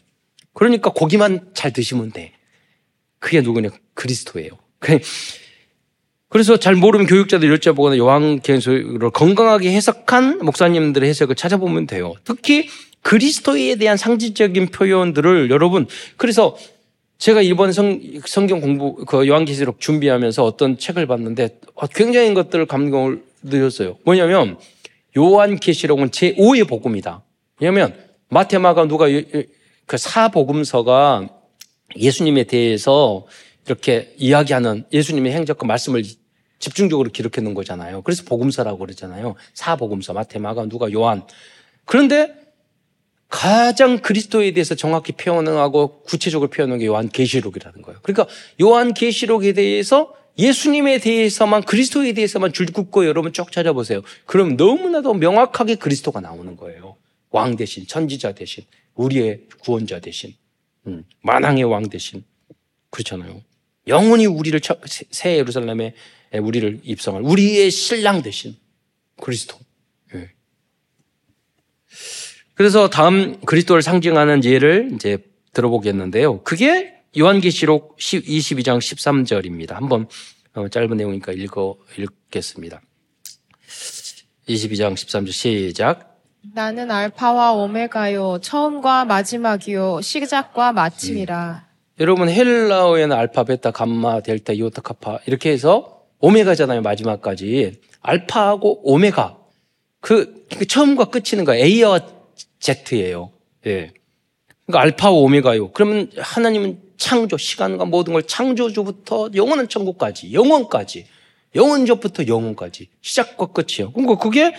[0.54, 2.32] 그러니까 고기만 잘 드시면 돼.
[3.20, 3.70] 그게 누구냐?
[3.94, 4.52] 그리스도예요.
[6.30, 12.14] 그래서 잘 모르면 교육자들 여쭤보거나 요한계시록을 건강하게 해석한 목사님들의 해석을 찾아보면 돼요.
[12.24, 12.70] 특히
[13.02, 15.88] 그리스도에 대한 상징적인 표현들을 여러분
[16.18, 16.58] 그래서
[17.18, 21.60] 제가 이번 성, 성경 공부 그 요한계시록 준비하면서 어떤 책을 봤는데
[21.94, 23.98] 굉장히 것들을 감동을 드렸어요.
[24.06, 24.58] 뭐냐면
[25.18, 27.24] 요한계시록은 제 5의 복음이다.
[27.60, 27.96] 왜냐하면
[28.30, 29.08] 마테마가 누가
[29.86, 31.28] 그 사복음서가
[31.98, 33.26] 예수님에 대해서
[33.66, 36.04] 이렇게 이야기하는 예수님의 행적과 말씀을
[36.60, 38.02] 집중적으로 기록해 놓은 거잖아요.
[38.02, 39.36] 그래서 복음서라고 그러잖아요.
[39.54, 41.24] 사복음서, 마테마가, 누가, 요한.
[41.86, 42.34] 그런데
[43.30, 48.00] 가장 그리스도에 대해서 정확히 표현하고 구체적으로 표현한 게 요한 계시록이라는 거예요.
[48.02, 48.28] 그러니까
[48.62, 54.02] 요한 계시록에 대해서 예수님에 대해서만 그리스도에 대해서만 줄긋고 여러분 쭉 찾아보세요.
[54.26, 56.96] 그럼 너무나도 명확하게 그리스도가 나오는 거예요.
[57.30, 58.64] 왕 대신, 천지자 대신,
[58.96, 60.34] 우리의 구원자 대신,
[60.88, 62.24] 음, 만왕의 왕 대신
[62.90, 63.42] 그렇잖아요.
[63.88, 65.94] 영원히 우리를 새 예루살렘에
[66.34, 68.56] 우리를 입성할 우리의 신랑 대신
[69.22, 69.58] 그리스도.
[72.60, 72.64] 예.
[72.64, 75.18] 그래서 다음 그리스도를 상징하는 예를 이제
[75.54, 76.44] 들어보겠는데요.
[76.44, 79.72] 그게 요한계시록 22장 13절입니다.
[79.76, 80.08] 한번
[80.56, 82.82] 어, 짧은 내용이니까 읽어 읽겠습니다.
[84.50, 86.18] 22장 13절 시작.
[86.54, 91.64] 나는 알파와 오메가요 처음과 마지막이요 시작과 마침이라.
[91.66, 91.70] 음.
[92.02, 99.38] 여러분 헬라어에는 알파, 베타, 감마, 델타, 이오타, 카파 이렇게 해서 오메가잖아요 마지막까지 알파하고 오메가
[100.02, 102.19] 그, 그 처음과 끝이는 거 A와
[102.60, 103.32] Z예요.
[103.66, 103.94] 예.
[104.66, 105.72] 그러니까 알파와 오메가요.
[105.72, 111.06] 그러면 하나님은 창조 시간과 모든 걸 창조주부터 영원한 천국까지 영원까지
[111.56, 113.92] 영원조부터 영원까지 시작과 끝이에요.
[113.94, 114.54] 그러니까 그게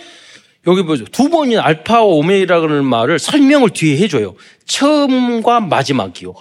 [0.67, 1.05] 여기 보죠.
[1.05, 4.35] 두 번이 알파와 오메가라는 말을 설명을 뒤에 해줘요.
[4.65, 6.33] 처음과 마지막이요.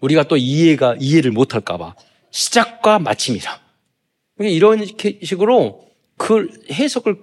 [0.00, 1.94] 우리가 또 이해가, 이해를 못할까봐.
[2.30, 3.60] 시작과 마침이라.
[4.40, 4.86] 이런
[5.22, 5.84] 식으로
[6.16, 7.18] 그 해석을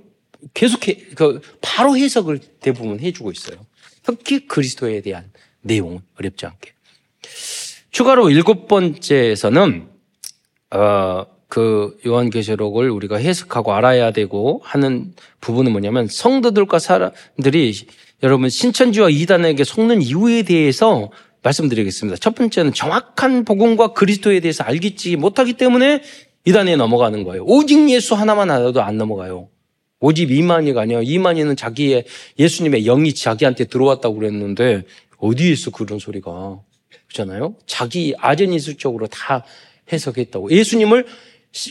[0.54, 3.66] 계속해, 그, 바로 해석을 대부분 해주고 있어요.
[4.08, 5.32] 특히 그리스도에 대한
[5.62, 6.72] 내용은 어렵지 않게.
[7.92, 9.88] 추가로 일곱 번째에서는,
[10.72, 17.74] 어, 그 요한계시록을 우리가 해석하고 알아야 되고 하는 부분은 뭐냐면 성도들과 사람들이
[18.24, 21.10] 여러분 신천지와 이단에게 속는 이유에 대해서
[21.44, 22.18] 말씀드리겠습니다.
[22.18, 26.02] 첫 번째는 정확한 복음과 그리스도에 대해서 알겠지 못하기 때문에
[26.46, 27.44] 이단에 넘어가는 거예요.
[27.46, 29.50] 오직 예수 하나만 알아도 안 넘어가요.
[30.00, 31.02] 오직 이만희가 아니야.
[31.04, 32.06] 이만희는 자기의
[32.38, 34.84] 예수님의 영이 자기한테 들어왔다고 그랬는데
[35.18, 36.60] 어디에 있어 그런 소리가.
[37.08, 37.56] 그렇잖아요.
[37.66, 39.44] 자기 아제니술적으로 다
[39.92, 40.52] 해석했다고.
[40.52, 41.06] 예수님을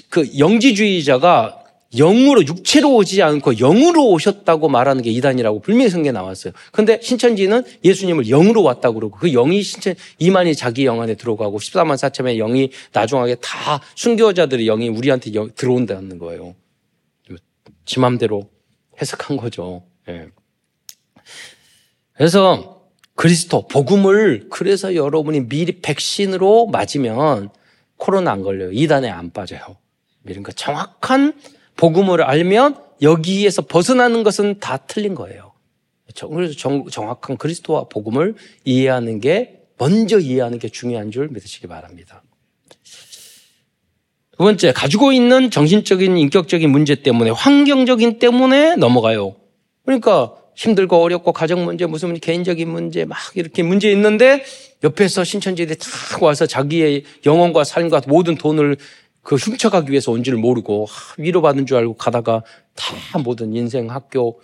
[0.08, 1.62] 그 영지주의자가
[1.94, 6.52] 영으로 육체로 오지 않고 영으로 오셨다고 말하는 게 이단이라고 분명히 성경에 나왔어요.
[6.72, 11.94] 근데 신천지는 예수님을 영으로 왔다고 그러고 그 영이 신천 이만이 자기 영 안에 들어가고 14만
[11.94, 16.54] 4천의 영이 나중하게 다 순교자들의 영이 우리한테 영, 들어온다는 거예요.
[17.86, 18.50] 지 맘대로
[19.00, 19.84] 해석한 거죠.
[20.08, 20.28] 예.
[22.12, 27.50] 그래서 그리스도 복음을 그래서 여러분이 미리 백신으로 맞으면
[27.96, 28.72] 코로나 안 걸려요.
[28.72, 29.60] 이단에 안 빠져요.
[30.42, 31.40] 거 정확한
[31.76, 35.52] 복음을 알면 여기에서 벗어나는 것은 다 틀린 거예요.
[36.30, 38.34] 그래서 정, 정확한 그리스도와 복음을
[38.64, 42.22] 이해하는 게 먼저 이해하는 게 중요한 줄 믿으시기 바랍니다.
[44.36, 49.34] 두 번째, 가지고 있는 정신적인 인격적인 문제 때문에 환경적인 때문에 넘어가요.
[49.84, 54.44] 그러니까 힘들고 어렵고 가정 문제, 무슨 개인적인 문제 막 이렇게 문제 있는데
[54.84, 58.76] 옆에서 신천지들이 탁 와서 자기의 영혼과 삶과 모든 돈을
[59.22, 60.86] 그 훔쳐가기 위해서 온 줄 모르고
[61.18, 62.42] 위로받은 줄 알고 가다가
[62.74, 64.40] 다 모든 인생 학교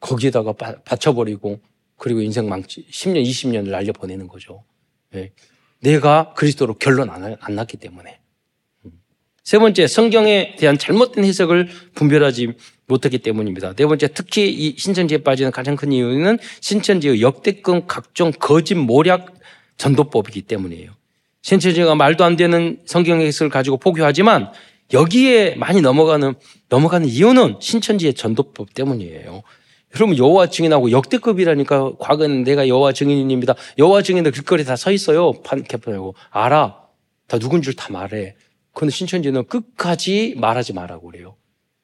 [0.00, 0.52] 거기에다가
[0.84, 1.60] 바쳐버리고
[1.96, 4.64] 그리고 인생 망치 10년, 20년을 날려보내는 거죠.
[5.12, 5.32] 네.
[5.80, 8.18] 내가 그리스도로 결론 안, 안 났기 때문에.
[9.46, 9.48] 음.
[9.48, 12.48] 세 번째, 성경에 대한 잘못된 해석을 분별하지
[12.88, 13.74] 못했기 때문입니다.
[13.74, 19.34] 네 번째, 특히 이 신천지에 빠지는 가장 큰 이유는 신천지의 역대급 각종 거짓 모략
[19.76, 20.90] 전도법이기 때문이에요.
[21.42, 24.50] 신천지가 말도 안 되는 성경 해석을 가지고 포교하지만
[24.92, 26.34] 여기에 많이 넘어가는
[26.68, 29.42] 넘어가는 이유는 신천지의 전도법 때문이에요.
[29.94, 33.54] 여러분 여호와 증인하고 역대급이라니까 과거에는 내가 여호와 증인입니다.
[33.78, 35.32] 여호와 증인들 길거리 다 서 있어요.
[35.42, 36.76] 판캡하고 알아.
[37.28, 38.34] 다 누군 줄 다 말해.
[38.76, 41.36] 그런데 신천지는 끝까지 말하지 말라고 그래요.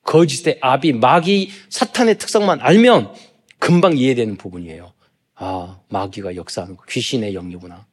[0.03, 3.15] 거짓의 아비, 마귀, 사탄의 특성만 알면
[3.59, 4.93] 금방 이해되는 부분이에요.
[5.37, 7.87] 아, 마귀가 역사하는 거, 귀신의 영이구나.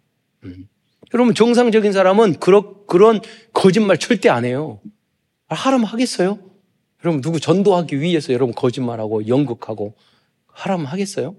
[0.44, 0.68] 음.
[1.14, 3.22] 여러분 정상적인 사람은 그런 그런
[3.54, 4.82] 거짓말 절대 안 해요.
[5.48, 6.38] 하라면 하겠어요?
[7.06, 9.96] 여러분 누구 전도하기 위해서 여러분 거짓말하고 연극하고
[10.48, 11.38] 하라면 하겠어요?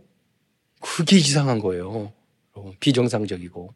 [0.81, 2.11] 그게 이상한 거예요.
[2.81, 3.75] 비정상적이고.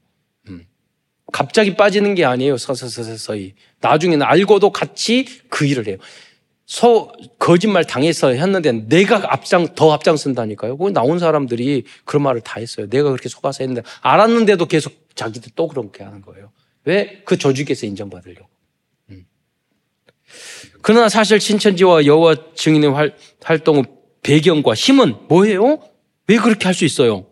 [1.27, 1.31] 음.
[1.33, 2.57] 갑자기 빠지는 게 아니에요.
[2.57, 3.55] 서서서서히.
[3.81, 5.97] 나중에는 알고도 같이 그 일을 해요.
[6.66, 10.79] 서, 거짓말 당해서 했는데 내가 앞장, 더 앞장쓴다니까요.
[10.79, 12.89] 거기 나온 사람들이 그런 말을 다 했어요.
[12.89, 16.51] 내가 그렇게 속아서 했는데 알았는데도 계속 자기들 또 그렇게 하는 거예요.
[16.85, 17.22] 왜?
[17.25, 18.49] 그 조직에서 인정받으려고.
[19.11, 19.27] 음.
[20.81, 23.85] 그러나 사실 신천지와 여호와 증인의 활, 활동의
[24.22, 25.81] 배경과 힘은 뭐예요?
[26.27, 27.27] 왜 그렇게 할 수 있어요?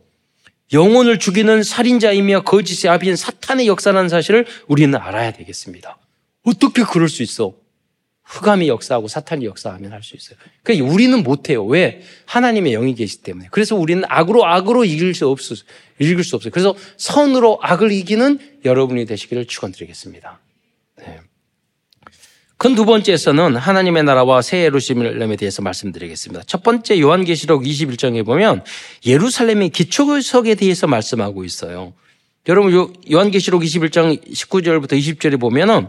[0.72, 5.98] 영혼을 죽이는 살인자이며 거짓의 아비인 사탄의 역사라는 사실을 우리는 알아야 되겠습니다.
[6.44, 7.54] 어떻게 그럴 수 있어?
[8.24, 10.38] 흑암이 역사하고 사탄이 역사하면 할 수 있어요.
[10.62, 11.64] 그러니까 우리는 못해요.
[11.64, 12.02] 왜?
[12.24, 13.48] 하나님의 영이 계시기 때문에.
[13.50, 15.58] 그래서 우리는 악으로 악으로 이길 수 없어요.
[15.98, 16.50] 이길 수 없어요.
[16.50, 20.40] 그래서 선으로 악을 이기는 여러분이 되시기를 축원드리겠습니다.
[20.98, 21.20] 네.
[22.62, 26.44] 큰 두 번째에서는 하나님의 나라와 새 예루살렘에 대해서 말씀드리겠습니다.
[26.46, 28.62] 첫 번째 요한계시록 21장에 보면
[29.04, 31.92] 예루살렘의 기초석에 대해서 말씀하고 있어요.
[32.46, 35.88] 여러분 요한계시록 21장 19절부터 20절에 보면은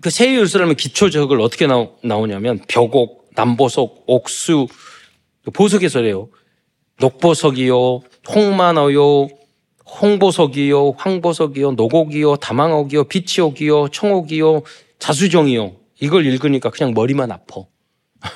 [0.00, 4.68] 그 새 예루살렘의 기초적을 어떻게 나오냐면 벽옥, 남보석, 옥수,
[5.52, 6.28] 보석에서래요.
[6.98, 8.00] 녹보석이요,
[8.34, 9.28] 홍만어요,
[10.00, 14.62] 홍보석이요, 황보석이요, 노곡이요, 다망옥이요, 비치옥이요, 청옥이요,
[14.98, 15.76] 자수정이요.
[16.00, 17.64] 이걸 읽으니까 그냥 머리만 아파.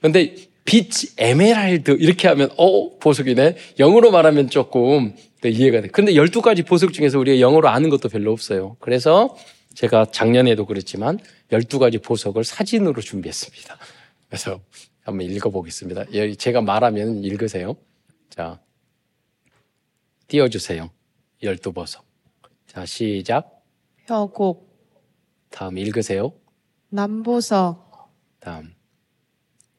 [0.00, 3.56] 그런데 빛 에메랄드 이렇게 하면 어 보석이네.
[3.78, 5.14] 영어로 말하면 조금
[5.44, 5.88] 이해가 돼.
[5.88, 8.76] 근데 12가지 보석 중에서 우리가 영어로 아는 것도 별로 없어요.
[8.80, 9.36] 그래서
[9.74, 11.18] 제가 작년에도 그랬지만
[11.50, 13.78] 12가지 보석을 사진으로 준비했습니다.
[14.28, 14.60] 그래서
[15.02, 16.04] 한번 읽어보겠습니다.
[16.36, 17.76] 제가 말하면 읽으세요.
[18.28, 18.60] 자,
[20.26, 20.90] 띄워주세요.
[21.42, 22.00] 12보석.
[22.66, 23.62] 자, 시작.
[24.06, 24.67] 혀곡.
[25.50, 26.32] 다음 읽으세요.
[26.90, 28.12] 남보석.
[28.40, 28.74] 다음.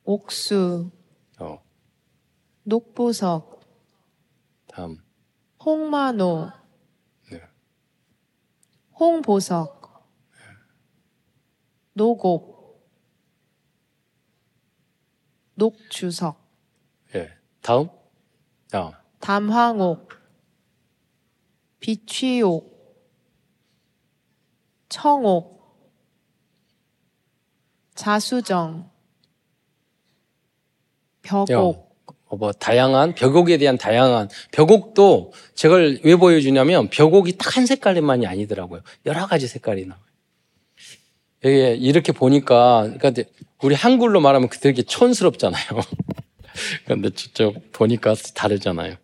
[0.03, 0.91] 옥수.
[1.39, 1.63] 어.
[2.63, 3.59] 녹보석.
[4.67, 4.97] 다음.
[5.63, 6.51] 홍만호.
[7.31, 7.41] 네.
[8.99, 9.79] 홍보석.
[11.99, 12.89] 노곡,
[15.55, 16.49] 녹주석.
[17.13, 17.29] 예.
[17.61, 17.89] 다음.
[18.73, 18.93] 어.
[19.19, 20.07] 담황옥,
[21.81, 22.79] 비취옥,
[24.87, 25.58] 청옥,
[28.03, 28.89] 자수정,
[31.21, 31.89] 벽옥.
[32.29, 38.81] 어, 뭐 다양한 벽옥에 대한 다양한 벽옥도 제가 왜 보여주냐면 벽옥이 딱 한 색깔만이 아니더라고요.
[39.05, 40.03] 여러 가지 색깔이 나와요.
[41.45, 43.23] 예, 이렇게 보니까, 그러니까
[43.61, 45.65] 우리 한글로 말하면 되게 촌스럽잖아요.
[46.85, 48.95] 그런데 직접 보니까 다르잖아요.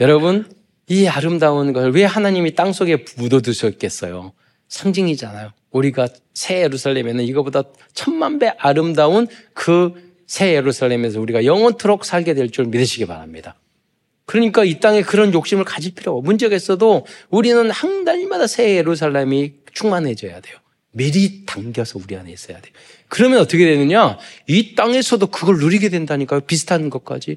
[0.00, 0.52] 여러분,
[0.88, 4.32] 이 아름다운 걸 왜 하나님이 땅 속에 묻어두셨겠어요?
[4.68, 5.52] 상징이잖아요.
[5.74, 12.66] 우리가 새 예루살렘에는 이거보다 천만 배 아름다운 그 새 예루살렘에서 우리가 영원토록 살게 될 줄
[12.66, 13.56] 믿으시기 바랍니다.
[14.26, 20.40] 그러니까 이 땅에 그런 욕심을 가질 필요가 문제가 있어도 우리는 한 달마다 새 예루살렘이 충만해져야
[20.40, 20.56] 돼요.
[20.92, 22.70] 미리 당겨서 우리 안에 있어야 돼.
[23.08, 24.18] 그러면 어떻게 되느냐?
[24.46, 26.40] 이 땅에서도 그걸 누리게 된다니까요.
[26.40, 27.36] 비슷한 것까지.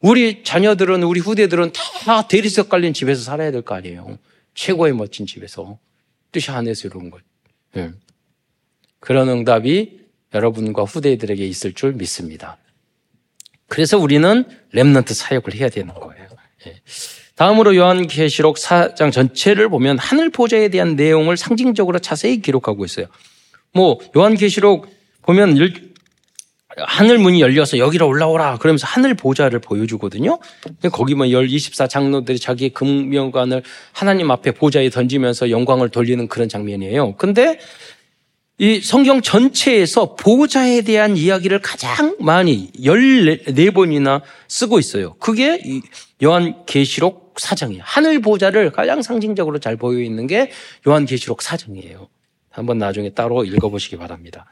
[0.00, 4.18] 우리 자녀들은, 우리 후대들은 다 대리석 깔린 집에서 살아야 될 거 아니에요.
[4.54, 5.78] 최고의 멋진 집에서.
[6.32, 7.20] 뜻이 안에서 이런 것.
[7.76, 7.90] 네.
[9.00, 10.00] 그런 응답이
[10.34, 12.56] 여러분과 후대들에게 있을 줄 믿습니다.
[13.68, 16.28] 그래서 우리는 랩런트 사역을 해야 되는 거예요.
[16.64, 16.80] 네.
[17.34, 23.06] 다음으로 요한계시록 4장 전체를 보면 하늘 보좌에 대한 내용을 상징적으로 자세히 기록하고 있어요.
[23.74, 24.88] 뭐 요한계시록
[25.22, 25.56] 보면
[26.76, 30.38] 하늘 문이 열려서 여기로 올라오라 그러면서 하늘 보좌를 보여주거든요.
[30.92, 33.62] 거기만 열 24 장로들이 자기 금명관을
[33.92, 37.16] 하나님 앞에 보좌에 던지면서 영광을 돌리는 그런 장면이에요.
[37.16, 37.58] 근데
[38.58, 45.14] 이 성경 전체에서 보좌에 대한 이야기를 가장 많이 14번이나 쓰고 있어요.
[45.14, 45.60] 그게
[46.24, 47.82] 요한 계시록 사장이에요.
[47.84, 50.50] 하늘 보좌를 가장 상징적으로 잘 보여 있는 게
[50.88, 52.08] 요한 계시록 사장이에요.
[52.50, 54.46] 한번 나중에 따로 읽어보시기 바랍니다.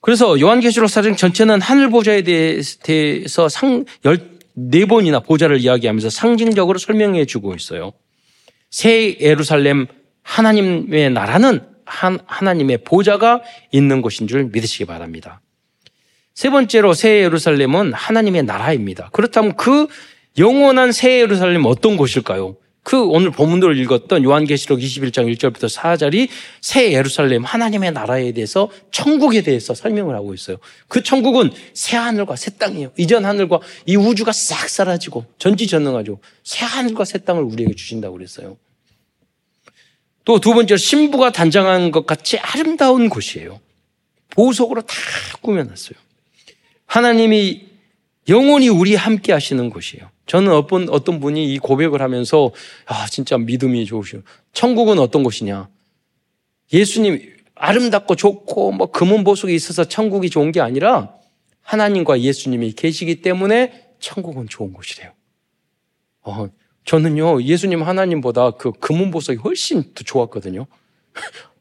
[0.00, 7.92] 그래서 요한계시록 사장 전체는 하늘 보좌에 대해서 상 14번이나 보좌를 이야기하면서 상징적으로 설명해 주고 있어요.
[8.70, 9.86] 새 예루살렘
[10.22, 13.42] 하나님의 나라는 한, 하나님의 보좌가
[13.72, 15.40] 있는 곳인 줄 믿으시기 바랍니다.
[16.34, 19.08] 세 번째로 새 예루살렘은 하나님의 나라입니다.
[19.12, 19.86] 그렇다면 그
[20.38, 22.56] 영원한 새 예루살렘 어떤 곳일까요?
[22.86, 26.28] 그 오늘 본문으로 읽었던 요한계시록 21장 1절부터 4절이
[26.60, 30.58] 새 예루살렘 하나님의 나라에 대해서 천국에 대해서 설명을 하고 있어요.
[30.86, 32.92] 그 천국은 새 하늘과 새 땅이에요.
[32.96, 36.20] 이전 하늘과 이 우주가 싹 사라지고 전지전능하죠.
[36.44, 38.56] 새 하늘과 새 땅을 우리에게 주신다고 그랬어요.
[40.24, 43.58] 또 두 번째로 신부가 단장한 것 같이 아름다운 곳이에요.
[44.30, 44.94] 보석으로 다
[45.40, 45.98] 꾸며놨어요.
[46.86, 47.66] 하나님이
[48.28, 50.08] 영원히 우리 함께 하시는 곳이에요.
[50.26, 52.52] 저는 어떤, 어떤 분이 이 고백을 하면서,
[52.84, 54.22] 아, 진짜 믿음이 좋으시오.
[54.52, 55.68] 천국은 어떤 곳이냐?
[56.72, 61.14] 예수님 아름답고 좋고, 뭐, 금은 보석이 있어서 천국이 좋은 게 아니라,
[61.62, 65.12] 하나님과 예수님이 계시기 때문에 천국은 좋은 곳이래요.
[66.22, 66.48] 어,
[66.84, 70.66] 저는요, 예수님 하나님보다 그 금은 보석이 훨씬 더 좋았거든요.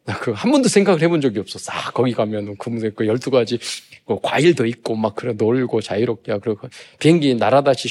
[0.05, 1.71] 나 그 한 번도 생각을 해본 적이 없었어.
[1.71, 3.59] 아, 거기 가면은 금색 그 12가지
[4.05, 6.67] 뭐 과일도 있고 막 그래 놀고 자유롭게 그리고
[6.99, 7.89] 비행기 날아다시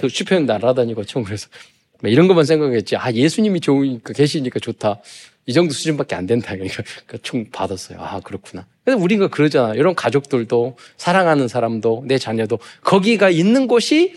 [0.00, 1.48] 샥 수평 날아다니고 좀 그래서
[2.04, 2.96] 이런 것만 생각했지.
[2.96, 5.00] 아, 예수님이 좋으니까 그 계시니까 좋다.
[5.46, 6.52] 이 정도 수준밖에 안 된다.
[6.54, 6.82] 그러니까
[7.22, 7.98] 총 받았어요.
[8.00, 8.66] 아, 그렇구나.
[8.84, 9.74] 그래서 우리가 그러잖아.
[9.74, 14.14] 이런 가족들도 사랑하는 사람도 내 자녀도 거기가 있는 곳이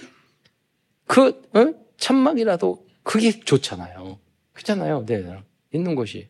[1.07, 1.73] 그 어?
[1.97, 4.19] 천막이라도 그게 좋잖아요.
[4.53, 5.05] 그렇잖아요.
[5.07, 5.25] 네.
[5.73, 6.27] 있는 곳이.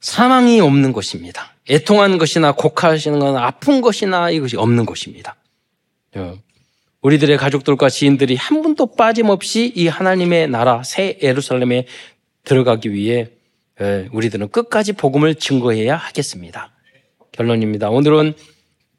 [0.00, 1.54] 사망이 없는 것입니다.
[1.68, 5.36] 애통한 것이나 곡하시는 건 아픈 것이나 이것이 없는 것입니다.
[6.14, 6.38] 어,
[7.02, 11.86] 우리들의 가족들과 지인들이 한 분도 빠짐없이 이 하나님의 나라 새 예루살렘에
[12.44, 13.28] 들어가기 위해
[13.80, 16.72] 예, 우리들은 끝까지 복음을 증거해야 하겠습니다.
[17.32, 17.90] 결론입니다.
[17.90, 18.34] 오늘은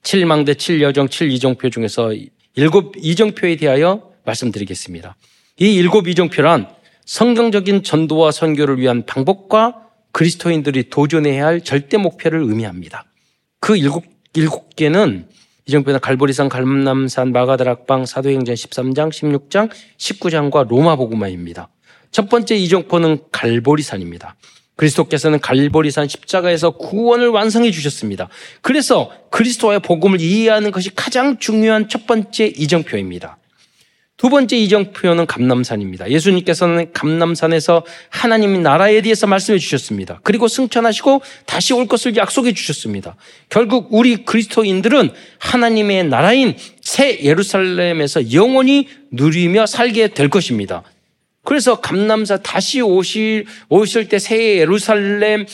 [0.04, 2.14] 7망대 7여정 7이정표 중에서
[2.56, 5.18] 일곱 이정표에 대하여 말씀드리겠습니다.
[5.60, 6.70] 이 일곱 이정표란
[7.06, 13.06] 성경적인 전도와 선교를 위한 방법과 그리스도인들이 도전해야 할 절대 목표를 의미합니다.
[13.60, 15.28] 그 일곱, 일곱 개는
[15.66, 21.70] 이정표는 갈보리산, 갈남산, 마가다락방, 사도행전 13장, 16장, 19장과 로마복음화입니다.
[22.12, 24.36] 첫 번째 이정표는 갈보리산입니다.
[24.78, 28.30] 그리스도께서는 갈보리산 십자가에서 구원을 완성해 주셨습니다.
[28.62, 33.39] 그래서 그리스도와의 복음을 이해하는 것이 가장 중요한 첫 번째 이정표입니다.
[34.20, 36.12] 두 번째 이정 표현은 감남산입니다.
[36.12, 40.20] 예수님께서는 감남산에서 하나님 나라에 대해서 말씀해 주셨습니다.
[40.24, 43.16] 그리고 승천하시고 다시 올 것을 약속해 주셨습니다.
[43.48, 50.84] 결국 우리 그리스도인들은 하나님의 나라인 새 예루살렘에서 영원히 누리며 살게 될 것입니다.
[51.46, 55.46] 그래서 감남사 다시 오실 오실 때 새 예루살렘으로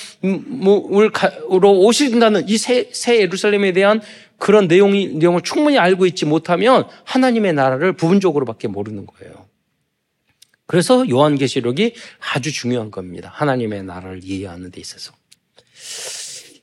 [1.61, 2.89] 오신다는 이 새
[3.21, 4.01] 예루살렘에 대한
[4.37, 9.45] 그런 내용이, 내용을 충분히 알고 있지 못하면 하나님의 나라를 부분적으로밖에 모르는 거예요.
[10.67, 11.93] 그래서 요한계시록이
[12.33, 13.31] 아주 중요한 겁니다.
[13.33, 15.13] 하나님의 나라를 이해하는 데 있어서.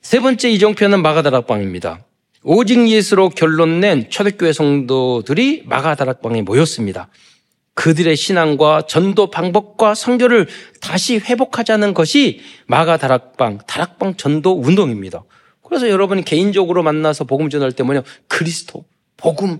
[0.01, 2.05] 세 번째 이정표는 마가다락방입니다.
[2.43, 7.09] 오직 예수로 결론 낸 초대교회 성도들이 마가다락방에 모였습니다.
[7.75, 10.47] 그들의 신앙과 전도 방법과 성교를
[10.81, 15.23] 다시 회복하자는 것이 마가다락방, 다락방 전도 운동입니다.
[15.73, 18.03] 그래서 여러분이 개인적으로 만나서 복음 전할 때 뭐냐?
[18.27, 18.85] 그리스도,
[19.17, 19.59] 복음.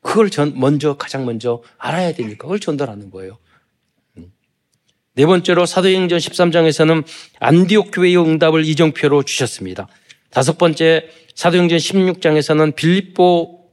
[0.00, 3.38] 그걸 전, 먼저, 가장 먼저 알아야 되니까 그걸 전달하는 거예요.
[4.16, 4.32] 음.
[5.14, 7.04] 네 번째로 사도행전 13장에서는
[7.38, 9.86] 안디옥 교회의 응답을 이정표로 주셨습니다.
[10.28, 13.70] 다섯 번째 사도행전 16장에서는 빌립보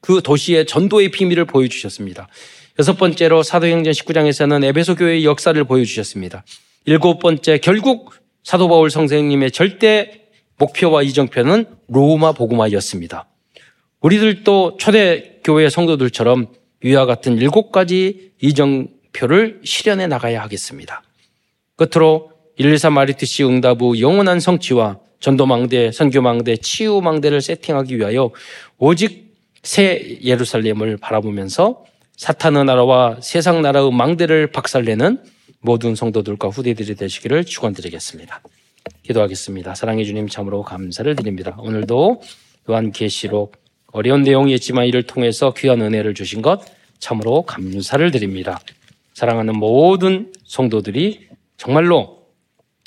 [0.00, 2.28] 그 도시의 전도의 비밀을 보여주셨습니다.
[2.78, 6.44] 여섯 번째로 사도행전 19장에서는 에베소 교회의 역사를 보여주셨습니다.
[6.86, 10.25] 일곱 번째 결국 사도 바울 선생님의 절대
[10.58, 13.26] 목표와 이정표는 로마 복음화였습니다.
[14.00, 16.46] 우리들도 초대 교회 성도들처럼
[16.82, 21.02] 위와 같은 일곱 가지 이정표를 실현해 나가야 하겠습니다.
[21.76, 28.30] 끝으로 124 마리트시 응답 후 영원한 성취와 전도망대, 선교망대, 치유망대를 세팅하기 위하여
[28.78, 31.84] 오직 새 예루살렘을 바라보면서
[32.16, 35.22] 사탄의 나라와 세상 나라의 망대를 박살내는
[35.60, 38.40] 모든 성도들과 후대들이 되시기를 축원드리겠습니다.
[39.02, 39.74] 기도하겠습니다.
[39.74, 41.56] 사랑해 주님 참으로 감사를 드립니다.
[41.58, 42.20] 오늘도
[42.70, 43.56] 요한계시록
[43.92, 46.60] 어려운 내용이었지만 이를 통해서 귀한 은혜를 주신 것
[46.98, 48.60] 참으로 감사를 드립니다.
[49.14, 52.26] 사랑하는 모든 성도들이 정말로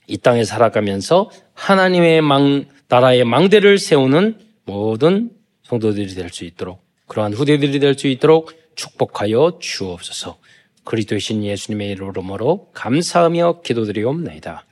[0.07, 5.31] 이 땅에 살아가면서 하나님의 망, 나라의 망대를 세우는 모든
[5.63, 10.37] 성도들이 될 수 있도록 그러한 후대들이 될 수 있도록 축복하여 주옵소서.
[10.85, 14.65] 그리스도의 신 예수님의 이름으로 감사하며 기도드리옵나이다.